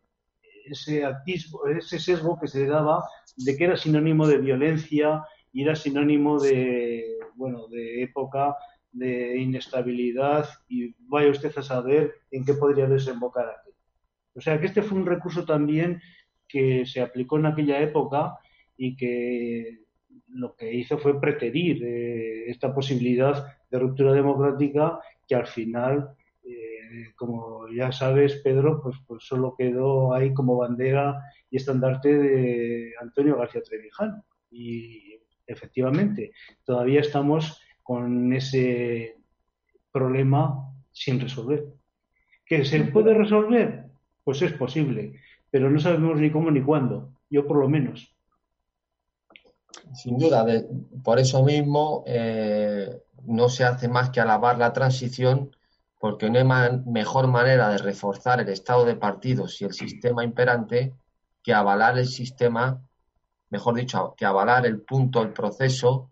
ese, 0.66 1.04
atisbo, 1.04 1.66
ese 1.66 1.98
sesgo 1.98 2.38
que 2.38 2.48
se 2.48 2.66
daba 2.66 3.02
de 3.36 3.56
que 3.56 3.64
era 3.64 3.76
sinónimo 3.76 4.26
de 4.26 4.38
violencia 4.38 5.24
y 5.52 5.62
era 5.62 5.74
sinónimo 5.74 6.38
de, 6.38 7.16
bueno, 7.34 7.66
de 7.68 8.02
época 8.02 8.54
de 8.96 9.36
inestabilidad 9.38 10.48
y 10.68 10.94
vaya 11.00 11.30
usted 11.30 11.52
a 11.56 11.62
saber 11.62 12.14
en 12.30 12.44
qué 12.44 12.54
podría 12.54 12.86
desembocar 12.86 13.46
aquí. 13.48 13.70
O 14.34 14.40
sea 14.40 14.58
que 14.58 14.66
este 14.66 14.82
fue 14.82 14.98
un 14.98 15.06
recurso 15.06 15.44
también 15.44 16.00
que 16.48 16.86
se 16.86 17.00
aplicó 17.00 17.38
en 17.38 17.46
aquella 17.46 17.80
época 17.80 18.38
y 18.76 18.96
que 18.96 19.80
lo 20.28 20.54
que 20.56 20.72
hizo 20.72 20.98
fue 20.98 21.20
preterir 21.20 21.82
eh, 21.84 22.50
esta 22.50 22.74
posibilidad 22.74 23.46
de 23.70 23.78
ruptura 23.78 24.12
democrática 24.12 24.98
que 25.28 25.34
al 25.34 25.46
final, 25.46 26.10
eh, 26.42 27.12
como 27.16 27.68
ya 27.68 27.92
sabes, 27.92 28.36
Pedro, 28.42 28.80
pues, 28.82 28.96
pues 29.06 29.24
solo 29.24 29.54
quedó 29.58 30.14
ahí 30.14 30.32
como 30.32 30.56
bandera 30.56 31.20
y 31.50 31.56
estandarte 31.56 32.16
de 32.16 32.92
Antonio 33.00 33.36
García 33.36 33.62
Trevijano. 33.62 34.24
Y 34.50 35.18
efectivamente, 35.46 36.32
todavía 36.64 37.00
estamos 37.00 37.60
con 37.86 38.32
ese 38.32 39.16
problema 39.92 40.72
sin 40.90 41.20
resolver. 41.20 41.66
¿Que 42.44 42.64
se 42.64 42.80
puede 42.84 43.14
resolver? 43.14 43.86
Pues 44.24 44.42
es 44.42 44.52
posible, 44.54 45.20
pero 45.50 45.70
no 45.70 45.78
sabemos 45.78 46.18
ni 46.18 46.30
cómo 46.30 46.50
ni 46.50 46.62
cuándo, 46.62 47.12
yo 47.30 47.46
por 47.46 47.58
lo 47.58 47.68
menos. 47.68 48.12
Sin 49.94 50.18
duda, 50.18 50.44
de- 50.44 50.66
por 51.04 51.18
eso 51.20 51.44
mismo 51.44 52.02
eh, 52.06 53.02
no 53.24 53.48
se 53.48 53.64
hace 53.64 53.88
más 53.88 54.10
que 54.10 54.20
alabar 54.20 54.58
la 54.58 54.72
transición, 54.72 55.54
porque 56.00 56.28
no 56.28 56.38
hay 56.38 56.80
mejor 56.86 57.28
manera 57.28 57.68
de 57.68 57.78
reforzar 57.78 58.40
el 58.40 58.48
estado 58.48 58.84
de 58.84 58.96
partidos 58.96 59.60
y 59.60 59.64
el 59.64 59.72
sistema 59.72 60.24
imperante 60.24 60.92
que 61.42 61.54
avalar 61.54 61.96
el 61.98 62.06
sistema, 62.06 62.80
mejor 63.50 63.74
dicho, 63.76 64.14
que 64.16 64.24
avalar 64.26 64.66
el 64.66 64.80
punto, 64.80 65.22
el 65.22 65.32
proceso 65.32 66.10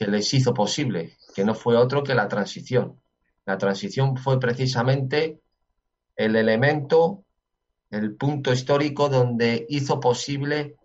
que 0.00 0.06
les 0.06 0.32
hizo 0.32 0.54
posible, 0.54 1.18
que 1.34 1.44
no 1.44 1.54
fue 1.54 1.76
otro 1.76 2.02
que 2.02 2.14
la 2.14 2.26
transición. 2.26 2.98
La 3.44 3.58
transición 3.58 4.16
fue 4.16 4.40
precisamente 4.40 5.42
el 6.16 6.36
elemento, 6.36 7.22
el 7.90 8.16
punto 8.16 8.50
histórico 8.50 9.10
donde 9.10 9.66
hizo 9.68 10.00
posible 10.00 10.76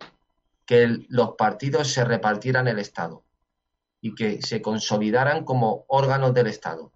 que 0.66 0.98
los 1.08 1.30
partidos 1.30 1.88
se 1.88 2.04
repartieran 2.04 2.68
el 2.68 2.78
Estado 2.78 3.24
y 4.02 4.14
que 4.14 4.42
se 4.42 4.60
consolidaran 4.60 5.44
como 5.46 5.86
órganos 5.88 6.34
del 6.34 6.48
Estado, 6.48 6.92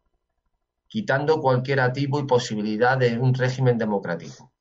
quitando 0.88 1.40
cualquier 1.40 1.80
atisbo 1.80 2.20
y 2.20 2.26
posibilidad 2.26 2.98
de 2.98 3.18
un 3.18 3.32
régimen 3.32 3.78
democrático. 3.78 4.52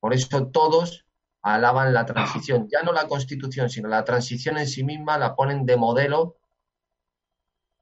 Por 0.00 0.14
eso 0.14 0.48
todos 0.48 1.06
alaban 1.42 1.94
la 1.94 2.06
transición, 2.06 2.66
ya 2.68 2.82
no 2.82 2.92
la 2.92 3.06
constitución, 3.06 3.70
sino 3.70 3.88
la 3.88 4.02
transición 4.02 4.58
en 4.58 4.66
sí 4.66 4.82
misma 4.82 5.16
la 5.16 5.36
ponen 5.36 5.64
de 5.64 5.76
modelo 5.76 6.38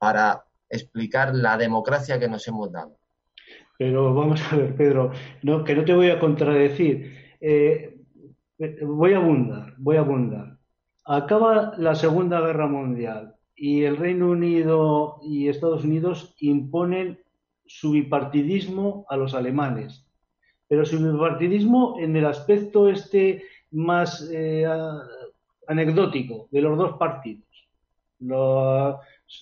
para 0.03 0.43
explicar 0.69 1.33
la 1.33 1.55
democracia 1.55 2.19
que 2.19 2.27
nos 2.27 2.45
hemos 2.45 2.69
dado. 2.69 2.97
Pero 3.77 4.13
vamos 4.13 4.41
a 4.51 4.57
ver, 4.57 4.75
Pedro, 4.75 5.11
que 5.65 5.75
no 5.75 5.85
te 5.85 5.93
voy 5.93 6.09
a 6.09 6.19
contradecir. 6.19 7.15
Eh, 7.39 7.95
voy 8.81 9.13
a 9.13 9.17
abundar, 9.19 9.75
voy 9.77 9.95
a 9.95 10.01
abundar. 10.01 10.57
Acaba 11.05 11.75
la 11.77 11.95
Segunda 11.95 12.41
Guerra 12.41 12.67
Mundial 12.67 13.35
y 13.55 13.83
el 13.83 13.95
Reino 13.95 14.31
Unido 14.31 15.19
y 15.23 15.47
Estados 15.47 15.85
Unidos 15.85 16.35
imponen 16.41 17.21
su 17.65 17.91
bipartidismo 17.91 19.05
a 19.07 19.15
los 19.15 19.33
alemanes. 19.33 20.05
Pero 20.67 20.83
su 20.83 20.97
bipartidismo 20.99 21.95
en 21.97 22.17
el 22.17 22.25
aspecto 22.25 22.89
este 22.89 23.43
más 23.71 24.29
eh, 24.33 24.67
anecdótico 25.65 26.49
de 26.51 26.61
los 26.61 26.77
dos 26.77 26.97
partidos. 26.97 27.47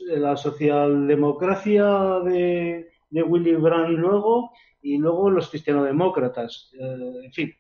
La 0.07 0.37
socialdemocracia 0.37 2.19
de, 2.23 2.89
de 3.09 3.23
Willy 3.23 3.51
luego 3.51 4.51
y 4.81 4.97
luego 4.97 5.29
los 5.29 5.49
cristianodemócratas, 5.49 6.71
eh, 6.79 7.25
en 7.25 7.33
fin, 7.33 7.53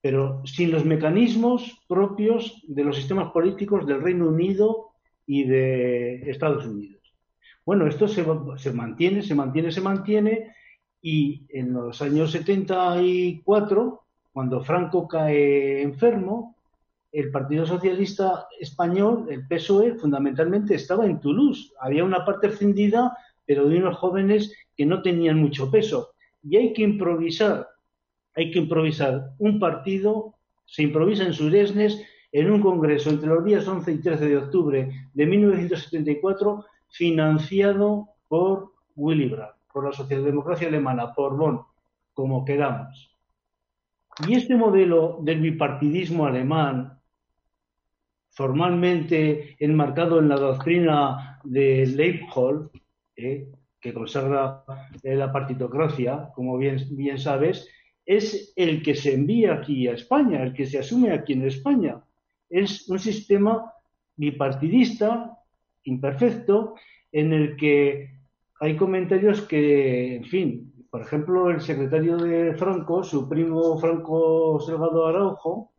pero 0.00 0.42
sin 0.44 0.70
los 0.70 0.84
mecanismos 0.84 1.78
propios 1.88 2.62
de 2.66 2.84
los 2.84 2.96
sistemas 2.96 3.30
políticos 3.30 3.86
del 3.86 4.02
Reino 4.02 4.28
Unido 4.28 4.90
y 5.26 5.44
de 5.44 6.30
Estados 6.30 6.66
Unidos. 6.66 7.02
Bueno, 7.64 7.86
esto 7.86 8.08
se, 8.08 8.24
se 8.56 8.72
mantiene, 8.72 9.22
se 9.22 9.34
mantiene, 9.34 9.70
se 9.70 9.80
mantiene 9.80 10.54
y 11.02 11.46
en 11.50 11.72
los 11.72 12.00
años 12.02 12.32
74, 12.32 14.02
cuando 14.32 14.62
Franco 14.62 15.06
cae 15.06 15.82
enfermo, 15.82 16.56
el 17.12 17.30
Partido 17.30 17.66
Socialista 17.66 18.46
Español, 18.60 19.26
el 19.30 19.46
PSOE, 19.46 19.94
fundamentalmente 19.94 20.74
estaba 20.74 21.06
en 21.06 21.20
Toulouse. 21.20 21.72
Había 21.80 22.04
una 22.04 22.24
parte 22.24 22.48
escindida, 22.48 23.16
pero 23.46 23.68
de 23.68 23.78
unos 23.78 23.96
jóvenes 23.96 24.54
que 24.76 24.84
no 24.84 25.00
tenían 25.02 25.38
mucho 25.38 25.70
peso. 25.70 26.10
Y 26.42 26.56
hay 26.56 26.72
que 26.72 26.82
improvisar, 26.82 27.68
hay 28.34 28.50
que 28.50 28.58
improvisar 28.58 29.30
un 29.38 29.58
partido, 29.58 30.34
se 30.66 30.82
improvisa 30.82 31.24
en 31.24 31.32
Suresnes, 31.32 32.02
en 32.30 32.50
un 32.50 32.60
congreso 32.60 33.08
entre 33.08 33.28
los 33.28 33.44
días 33.44 33.66
11 33.66 33.90
y 33.90 34.00
13 34.02 34.28
de 34.28 34.36
octubre 34.36 34.90
de 35.14 35.26
1974, 35.26 36.64
financiado 36.90 38.10
por 38.28 38.72
Willy 38.96 39.28
Brandt, 39.30 39.54
por 39.72 39.86
la 39.86 39.92
socialdemocracia 39.92 40.68
alemana, 40.68 41.14
por 41.14 41.36
Bonn, 41.36 41.62
como 42.12 42.44
queramos. 42.44 43.16
Y 44.26 44.34
este 44.34 44.56
modelo 44.56 45.18
del 45.22 45.40
bipartidismo 45.40 46.26
alemán 46.26 46.97
formalmente 48.38 49.56
enmarcado 49.58 50.20
en 50.20 50.28
la 50.28 50.36
doctrina 50.36 51.40
de 51.42 51.84
Leibniz, 51.86 52.70
eh, 53.16 53.48
que 53.80 53.92
consagra 53.92 54.62
eh, 55.02 55.16
la 55.16 55.32
partitocracia, 55.32 56.30
como 56.36 56.56
bien, 56.56 56.78
sabes, 57.18 57.68
es 58.06 58.52
el 58.54 58.80
que 58.80 58.94
se 58.94 59.14
envía 59.14 59.54
aquí 59.54 59.88
a 59.88 59.94
España, 59.94 60.40
el 60.44 60.54
que 60.54 60.66
se 60.66 60.78
asume 60.78 61.10
aquí 61.10 61.32
en 61.32 61.48
España. 61.48 62.00
Es 62.48 62.88
un 62.88 63.00
sistema 63.00 63.72
bipartidista, 64.14 65.36
imperfecto, 65.82 66.76
en 67.10 67.32
el 67.32 67.56
que 67.56 68.20
hay 68.60 68.76
comentarios 68.76 69.42
que, 69.42 70.14
en 70.14 70.24
fin, 70.26 70.86
por 70.88 71.02
ejemplo, 71.02 71.50
el 71.50 71.60
secretario 71.60 72.16
de 72.16 72.54
Franco, 72.54 73.02
su 73.02 73.28
primo 73.28 73.76
Franco 73.78 74.60
Salgado 74.60 75.08
Araujo, 75.08 75.72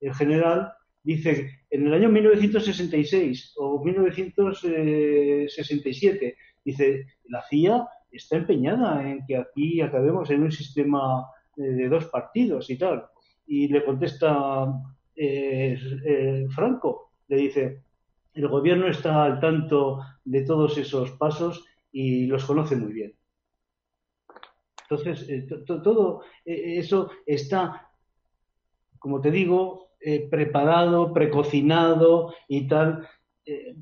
el 0.00 0.14
general, 0.14 0.74
dice, 1.04 1.60
en 1.70 1.86
el 1.86 1.94
año 1.94 2.08
1966 2.08 3.54
o 3.58 3.84
1967, 3.84 6.36
dice, 6.64 7.06
la 7.26 7.40
CIA 7.48 7.86
está 8.10 8.36
empeñada 8.36 9.08
en 9.08 9.24
que 9.26 9.36
aquí 9.36 9.80
acabemos 9.80 10.28
en 10.30 10.42
un 10.42 10.50
sistema 10.50 11.24
de 11.56 11.88
dos 11.88 12.06
partidos 12.06 12.68
y 12.70 12.78
tal. 12.78 13.06
Y 13.46 13.68
le 13.68 13.84
contesta 13.84 14.66
eh, 15.14 15.78
eh, 16.04 16.46
Franco, 16.50 17.12
le 17.28 17.36
dice, 17.36 17.84
el 18.32 18.48
gobierno 18.48 18.88
está 18.88 19.22
al 19.24 19.38
tanto 19.40 20.00
de 20.24 20.42
todos 20.42 20.76
esos 20.78 21.12
pasos 21.12 21.64
y 21.92 22.26
los 22.26 22.44
conoce 22.44 22.74
muy 22.76 22.92
bien. 22.92 23.14
Entonces, 24.82 25.28
eh, 25.28 25.46
todo 25.64 26.22
eso 26.44 27.10
está, 27.24 27.88
como 28.98 29.20
te 29.20 29.30
digo, 29.30 29.93
preparado, 30.30 31.12
precocinado 31.12 32.34
y 32.48 32.66
tal. 32.68 33.08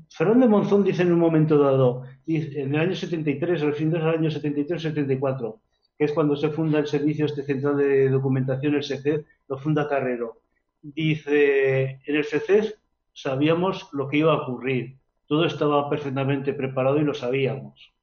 Fernando 0.09 0.47
Monzón 0.49 0.83
dice 0.83 1.03
en 1.03 1.13
un 1.13 1.19
momento 1.19 1.57
dado, 1.57 2.03
en 2.27 2.75
el 2.75 2.79
año 2.79 2.95
73, 2.95 3.61
al 3.63 3.73
fin 3.73 3.91
del 3.91 4.01
año 4.01 4.29
73-74, 4.29 5.59
que 5.97 6.05
es 6.05 6.11
cuando 6.11 6.35
se 6.35 6.49
funda 6.49 6.79
el 6.79 6.87
Servicio 6.87 7.25
este 7.25 7.43
Central 7.43 7.77
de 7.77 8.09
Documentación, 8.09 8.75
el 8.75 8.83
SECED, 8.83 9.25
lo 9.47 9.57
funda 9.57 9.87
Carrero. 9.87 10.41
Dice, 10.81 12.01
en 12.05 12.15
el 12.15 12.23
SECED 12.23 12.73
sabíamos 13.13 13.89
lo 13.93 14.07
que 14.09 14.17
iba 14.17 14.33
a 14.33 14.43
ocurrir, 14.43 14.97
todo 15.27 15.45
estaba 15.45 15.89
perfectamente 15.89 16.53
preparado 16.53 16.97
y 16.97 17.03
lo 17.03 17.13
sabíamos. 17.13 17.93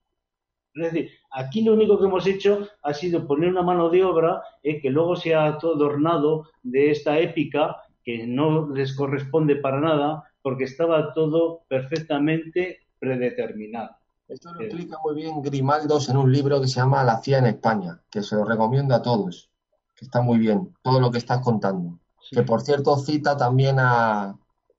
Es 0.75 0.93
decir, 0.93 1.11
aquí 1.31 1.63
lo 1.63 1.75
único 1.75 1.99
que 1.99 2.07
hemos 2.07 2.27
hecho 2.27 2.69
ha 2.83 2.95
sido 2.95 3.27
poner 3.27 3.51
una 3.51 3.63
mano 3.63 3.91
de 3.91 4.05
obra 4.05 4.41
eh, 4.63 4.81
que 4.81 4.91
luego 4.91 5.17
se 5.17 5.35
ha 5.35 5.47
adornado 5.47 6.49
de 6.63 6.93
esta 6.93 7.19
épica 7.19 7.77
que 8.05 8.27
no 8.27 8.69
les 8.69 8.95
corresponde 8.97 9.57
para 9.57 9.81
nada 9.81 10.25
porque 10.43 10.65
estaba 10.65 11.13
todo 11.13 11.63
perfectamente 11.69 12.81
predeterminado. 12.99 13.97
Esto 14.29 14.55
lo 14.55 14.61
explica 14.61 14.97
muy 15.03 15.17
bien 15.17 15.43
Grimaldos 15.43 16.09
en 16.09 16.17
un 16.17 16.33
libro 16.33 16.61
que 16.61 16.69
se 16.69 16.77
llama 16.77 17.03
La 17.05 17.19
CIA 17.19 17.39
en 17.39 17.47
España, 17.47 18.01
que 18.11 18.23
se 18.23 18.37
lo 18.37 18.45
recomiendo 18.45 18.95
a 18.95 19.03
todos, 19.03 19.51
que 19.97 20.05
está 20.05 20.23
muy 20.23 20.39
bien, 20.39 20.75
todo 20.83 21.01
lo 21.01 21.11
que 21.11 21.19
estás 21.19 21.41
contando. 21.41 21.99
Que 22.31 22.43
por 22.43 22.63
cierto 22.63 22.97
cita 22.97 23.37
también 23.37 23.77
a 23.81 24.37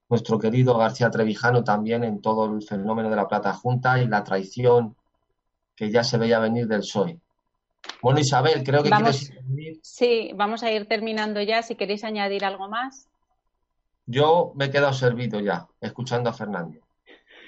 nuestro 0.10 0.40
querido 0.40 0.78
García 0.78 1.12
Trevijano 1.12 1.64
también 1.64 2.04
en 2.04 2.22
todo 2.22 2.46
el 2.46 2.62
fenómeno 2.62 3.10
de 3.10 3.16
la 3.16 3.28
Plata 3.28 3.54
Junta 3.54 4.02
y 4.02 4.08
la 4.08 4.24
traición 4.24 4.96
que 5.76 5.90
ya 5.90 6.04
se 6.04 6.18
veía 6.18 6.40
venir 6.40 6.68
del 6.68 6.80
PSOE. 6.80 7.20
Bueno, 8.02 8.20
Isabel, 8.20 8.64
creo 8.64 8.84
que 8.84 8.90
quieres 8.90 9.34
Sí, 9.82 10.32
vamos 10.36 10.64
a 10.64 10.72
ir 10.72 10.88
terminando 10.88 11.42
ya. 11.42 11.62
Si 11.62 11.76
queréis 11.76 12.04
añadir 12.04 12.46
algo 12.46 12.70
más. 12.70 13.08
Yo 14.12 14.52
me 14.56 14.66
he 14.66 14.70
quedado 14.72 14.94
servido 14.94 15.40
ya, 15.40 15.68
escuchando 15.80 16.30
a 16.30 16.34
Fernando. 16.34 16.80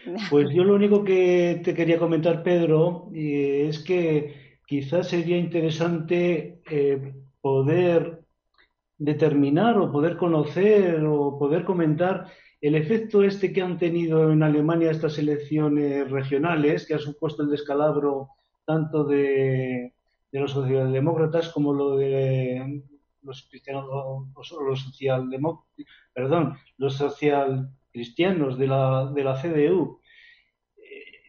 Pues 0.30 0.49
yo 0.54 0.65
lo 0.65 0.76
único 0.76 1.06
que 1.06 1.62
te 1.63 1.73
quería 1.73 1.97
comentar, 1.97 2.43
Pedro, 2.43 3.10
eh, 3.13 3.67
es 3.69 3.80
que 3.80 4.58
quizás 4.67 5.08
sería 5.08 5.38
interesante 5.38 6.60
eh, 6.69 7.13
poder 7.39 8.19
determinar 8.97 9.78
o 9.78 9.91
poder 9.91 10.17
conocer 10.17 11.06
o 11.06 11.38
poder 11.39 11.63
comentar 11.63 12.28
el 12.60 12.76
efecto 12.76 13.23
este 13.23 13.52
que 13.52 13.62
han 13.62 13.78
tenido 13.78 14.32
en 14.32 14.43
Alemania 14.43 14.91
estas 14.91 15.17
elecciones 15.19 16.10
regionales, 16.10 16.86
que 16.86 16.95
ha 16.95 16.99
supuesto 16.99 17.43
el 17.43 17.49
descalabro 17.49 18.30
tanto 18.65 19.04
de, 19.04 19.93
los 20.32 20.52
socialdemócratas 20.52 21.49
como 21.49 21.73
lo 21.73 21.97
de 21.97 22.82
los 23.23 23.47
cristianos, 23.49 23.86
los 24.36 24.79
socialdemócratas, 24.81 25.86
perdón, 26.13 26.57
los 26.77 26.95
social 26.95 27.69
cristianos 27.91 28.57
de 28.57 28.67
la, 28.67 29.12
de 29.13 29.23
la 29.23 29.41
CDU. 29.41 30.01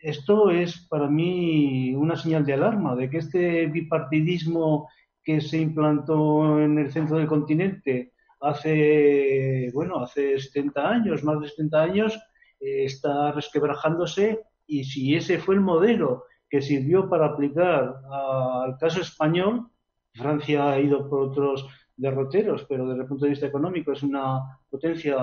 Esto 0.02 0.50
es 0.50 0.86
para 0.88 1.08
mí 1.08 1.94
una 1.94 2.16
señal 2.16 2.44
de 2.44 2.52
alarma 2.52 2.94
de 2.94 3.08
que 3.08 3.18
este 3.18 3.66
bipartidismo 3.66 4.88
que 5.22 5.40
se 5.40 5.58
implantó 5.58 6.60
en 6.60 6.78
el 6.78 6.92
centro 6.92 7.16
del 7.16 7.26
continente 7.26 8.12
hace, 8.40 9.70
bueno, 9.72 10.00
hace 10.00 10.38
70 10.38 10.88
años, 10.88 11.24
más 11.24 11.40
de 11.40 11.48
70 11.48 11.82
años, 11.82 12.14
eh, 12.60 12.84
está 12.84 13.32
resquebrajándose 13.32 14.40
y 14.66 14.84
si 14.84 15.14
ese 15.14 15.38
fue 15.38 15.54
el 15.54 15.62
modelo 15.62 16.24
que 16.50 16.60
sirvió 16.60 17.08
para 17.08 17.26
aplicar 17.26 17.94
al 18.10 18.76
caso 18.78 19.00
español, 19.00 19.70
Francia 20.12 20.70
ha 20.70 20.78
ido 20.78 21.08
por 21.08 21.20
otros 21.20 21.66
derroteros, 21.96 22.64
pero 22.68 22.86
desde 22.88 23.02
el 23.02 23.08
punto 23.08 23.24
de 23.24 23.30
vista 23.30 23.46
económico 23.46 23.92
es 23.92 24.02
una 24.02 24.40
potencia 24.68 25.16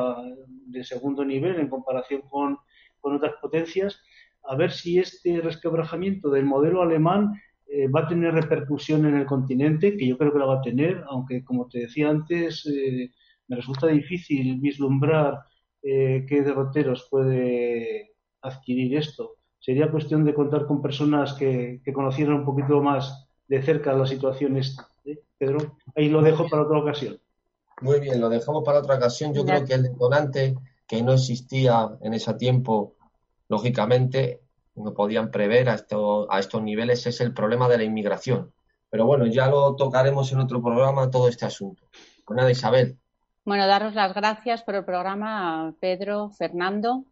de 0.48 0.84
segundo 0.84 1.26
nivel 1.26 1.60
en 1.60 1.68
comparación 1.68 2.22
con, 2.30 2.58
otras 3.02 3.34
potencias, 3.42 4.00
a 4.44 4.56
ver 4.56 4.72
si 4.72 5.00
este 5.00 5.42
resquebrajamiento 5.42 6.30
del 6.30 6.46
modelo 6.46 6.84
alemán 6.84 7.34
eh, 7.68 7.88
va 7.88 8.02
a 8.02 8.08
tener 8.08 8.34
repercusión 8.34 9.06
en 9.08 9.16
el 9.16 9.26
continente, 9.26 9.98
que 9.98 10.08
yo 10.08 10.18
creo 10.18 10.32
que 10.32 10.40
la 10.40 10.46
va 10.46 10.60
a 10.60 10.62
tener, 10.62 11.04
aunque 11.08 11.44
como 11.44 11.68
te 11.68 11.80
decía 11.80 12.10
antes, 12.10 12.66
eh, 12.68 13.12
me 13.48 13.56
resulta 13.56 13.88
difícil 13.88 14.60
vislumbrar 14.60 15.40
eh, 15.82 16.26
qué 16.28 16.44
derroteros 16.44 17.08
puede 17.10 18.12
adquirir 18.42 18.98
esto. 18.98 19.38
Sería 19.60 19.92
cuestión 19.92 20.24
de 20.24 20.34
contar 20.36 20.68
con 20.68 20.82
personas 20.82 21.34
que, 21.34 21.82
que 21.84 21.94
conocieran 21.94 22.36
un 22.36 22.46
poquito 22.46 22.82
más 22.84 23.30
de 23.48 23.62
cerca 23.64 23.94
la 23.94 24.06
situación 24.06 24.58
esta. 24.58 24.91
Pedro, 25.42 25.76
ahí 25.96 26.08
lo 26.08 26.22
dejo 26.22 26.48
para 26.48 26.62
otra 26.62 26.78
ocasión. 26.78 27.20
Muy 27.82 28.00
bien, 28.00 28.22
lo 28.22 28.30
dejamos 28.30 28.64
para 28.64 28.78
otra 28.78 28.98
ocasión. 28.98 29.34
Yo 29.34 29.44
creo 29.44 29.66
que 29.66 29.74
el 29.74 29.82
detonante 29.82 30.56
que 30.88 31.02
no 31.02 31.14
existía 31.14 31.90
en 32.00 32.14
ese 32.14 32.36
tiempo, 32.36 32.94
lógicamente, 33.48 34.44
no 34.76 34.94
podían 34.94 35.32
prever 35.32 35.68
a, 35.70 35.84
a 36.30 36.40
estos 36.40 36.62
niveles, 36.62 37.08
es 37.08 37.22
el 37.22 37.34
problema 37.34 37.68
de 37.68 37.80
la 37.80 37.84
inmigración. 37.84 38.54
Pero 38.92 39.08
bueno, 39.08 39.26
ya 39.26 39.48
lo 39.48 39.76
tocaremos 39.76 40.32
en 40.32 40.42
otro 40.42 40.62
programa 40.62 41.10
todo 41.10 41.28
este 41.28 41.48
asunto. 41.48 41.88
Pues 42.24 42.38
nada, 42.38 42.52
Isabel. 42.52 43.00
Bueno, 43.44 43.66
daros 43.66 43.96
las 43.96 44.14
gracias 44.14 44.62
por 44.62 44.76
el 44.76 44.86
programa, 44.86 45.74
Pedro, 45.80 46.30
Fernando, 46.38 47.06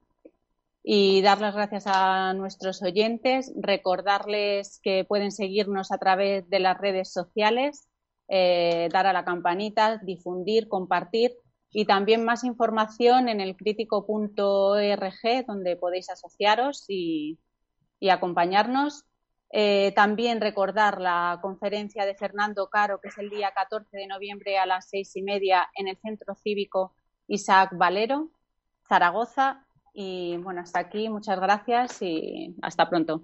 y 0.84 1.24
dar 1.24 1.42
las 1.42 1.56
gracias 1.56 1.86
a 1.88 2.36
nuestros 2.36 2.84
oyentes, 2.84 3.52
recordarles 3.60 4.80
que 4.84 5.04
pueden 5.04 5.32
seguirnos 5.32 5.92
a 5.92 5.98
través 5.98 6.48
de 6.48 6.60
las 6.60 6.78
redes 6.78 7.12
sociales 7.12 7.88
eh, 8.30 8.89
dar 8.92 9.08
a 9.08 9.13
la 9.13 9.26
campanita, 9.26 9.98
difundir, 9.98 10.68
compartir 10.68 11.36
y 11.72 11.86
también 11.86 12.24
más 12.24 12.44
información 12.44 13.28
en 13.28 13.42
el 13.42 13.56
crítico.org 13.56 15.46
donde 15.48 15.76
podéis 15.76 16.10
asociaros 16.10 16.86
y, 16.88 17.39
acompañarnos. 18.10 19.06
Eh, 19.52 19.92
también 19.96 20.42
recordar 20.42 21.02
la 21.02 21.39
conferencia 21.42 22.06
de 22.06 22.13
Fernando 22.13 22.70
Caro, 22.70 23.02
que 23.02 23.08
es 23.08 23.18
el 23.18 23.32
día 23.32 23.52
14 23.52 23.98
de 23.98 24.06
noviembre 24.06 24.60
a 24.60 24.68
las 24.68 24.89
seis 24.89 25.15
y 25.15 25.24
media 25.24 25.68
en 25.76 25.88
el 25.88 25.98
Centro 25.98 26.36
Cívico 26.36 26.94
Isaac 27.28 27.72
Valero, 27.74 28.30
Zaragoza. 28.88 29.65
Y 29.92 30.38
bueno, 30.38 30.62
hasta 30.62 30.80
aquí, 30.80 31.10
muchas 31.10 31.39
gracias 31.39 32.01
y 32.01 32.56
hasta 32.62 32.88
pronto. 32.89 33.24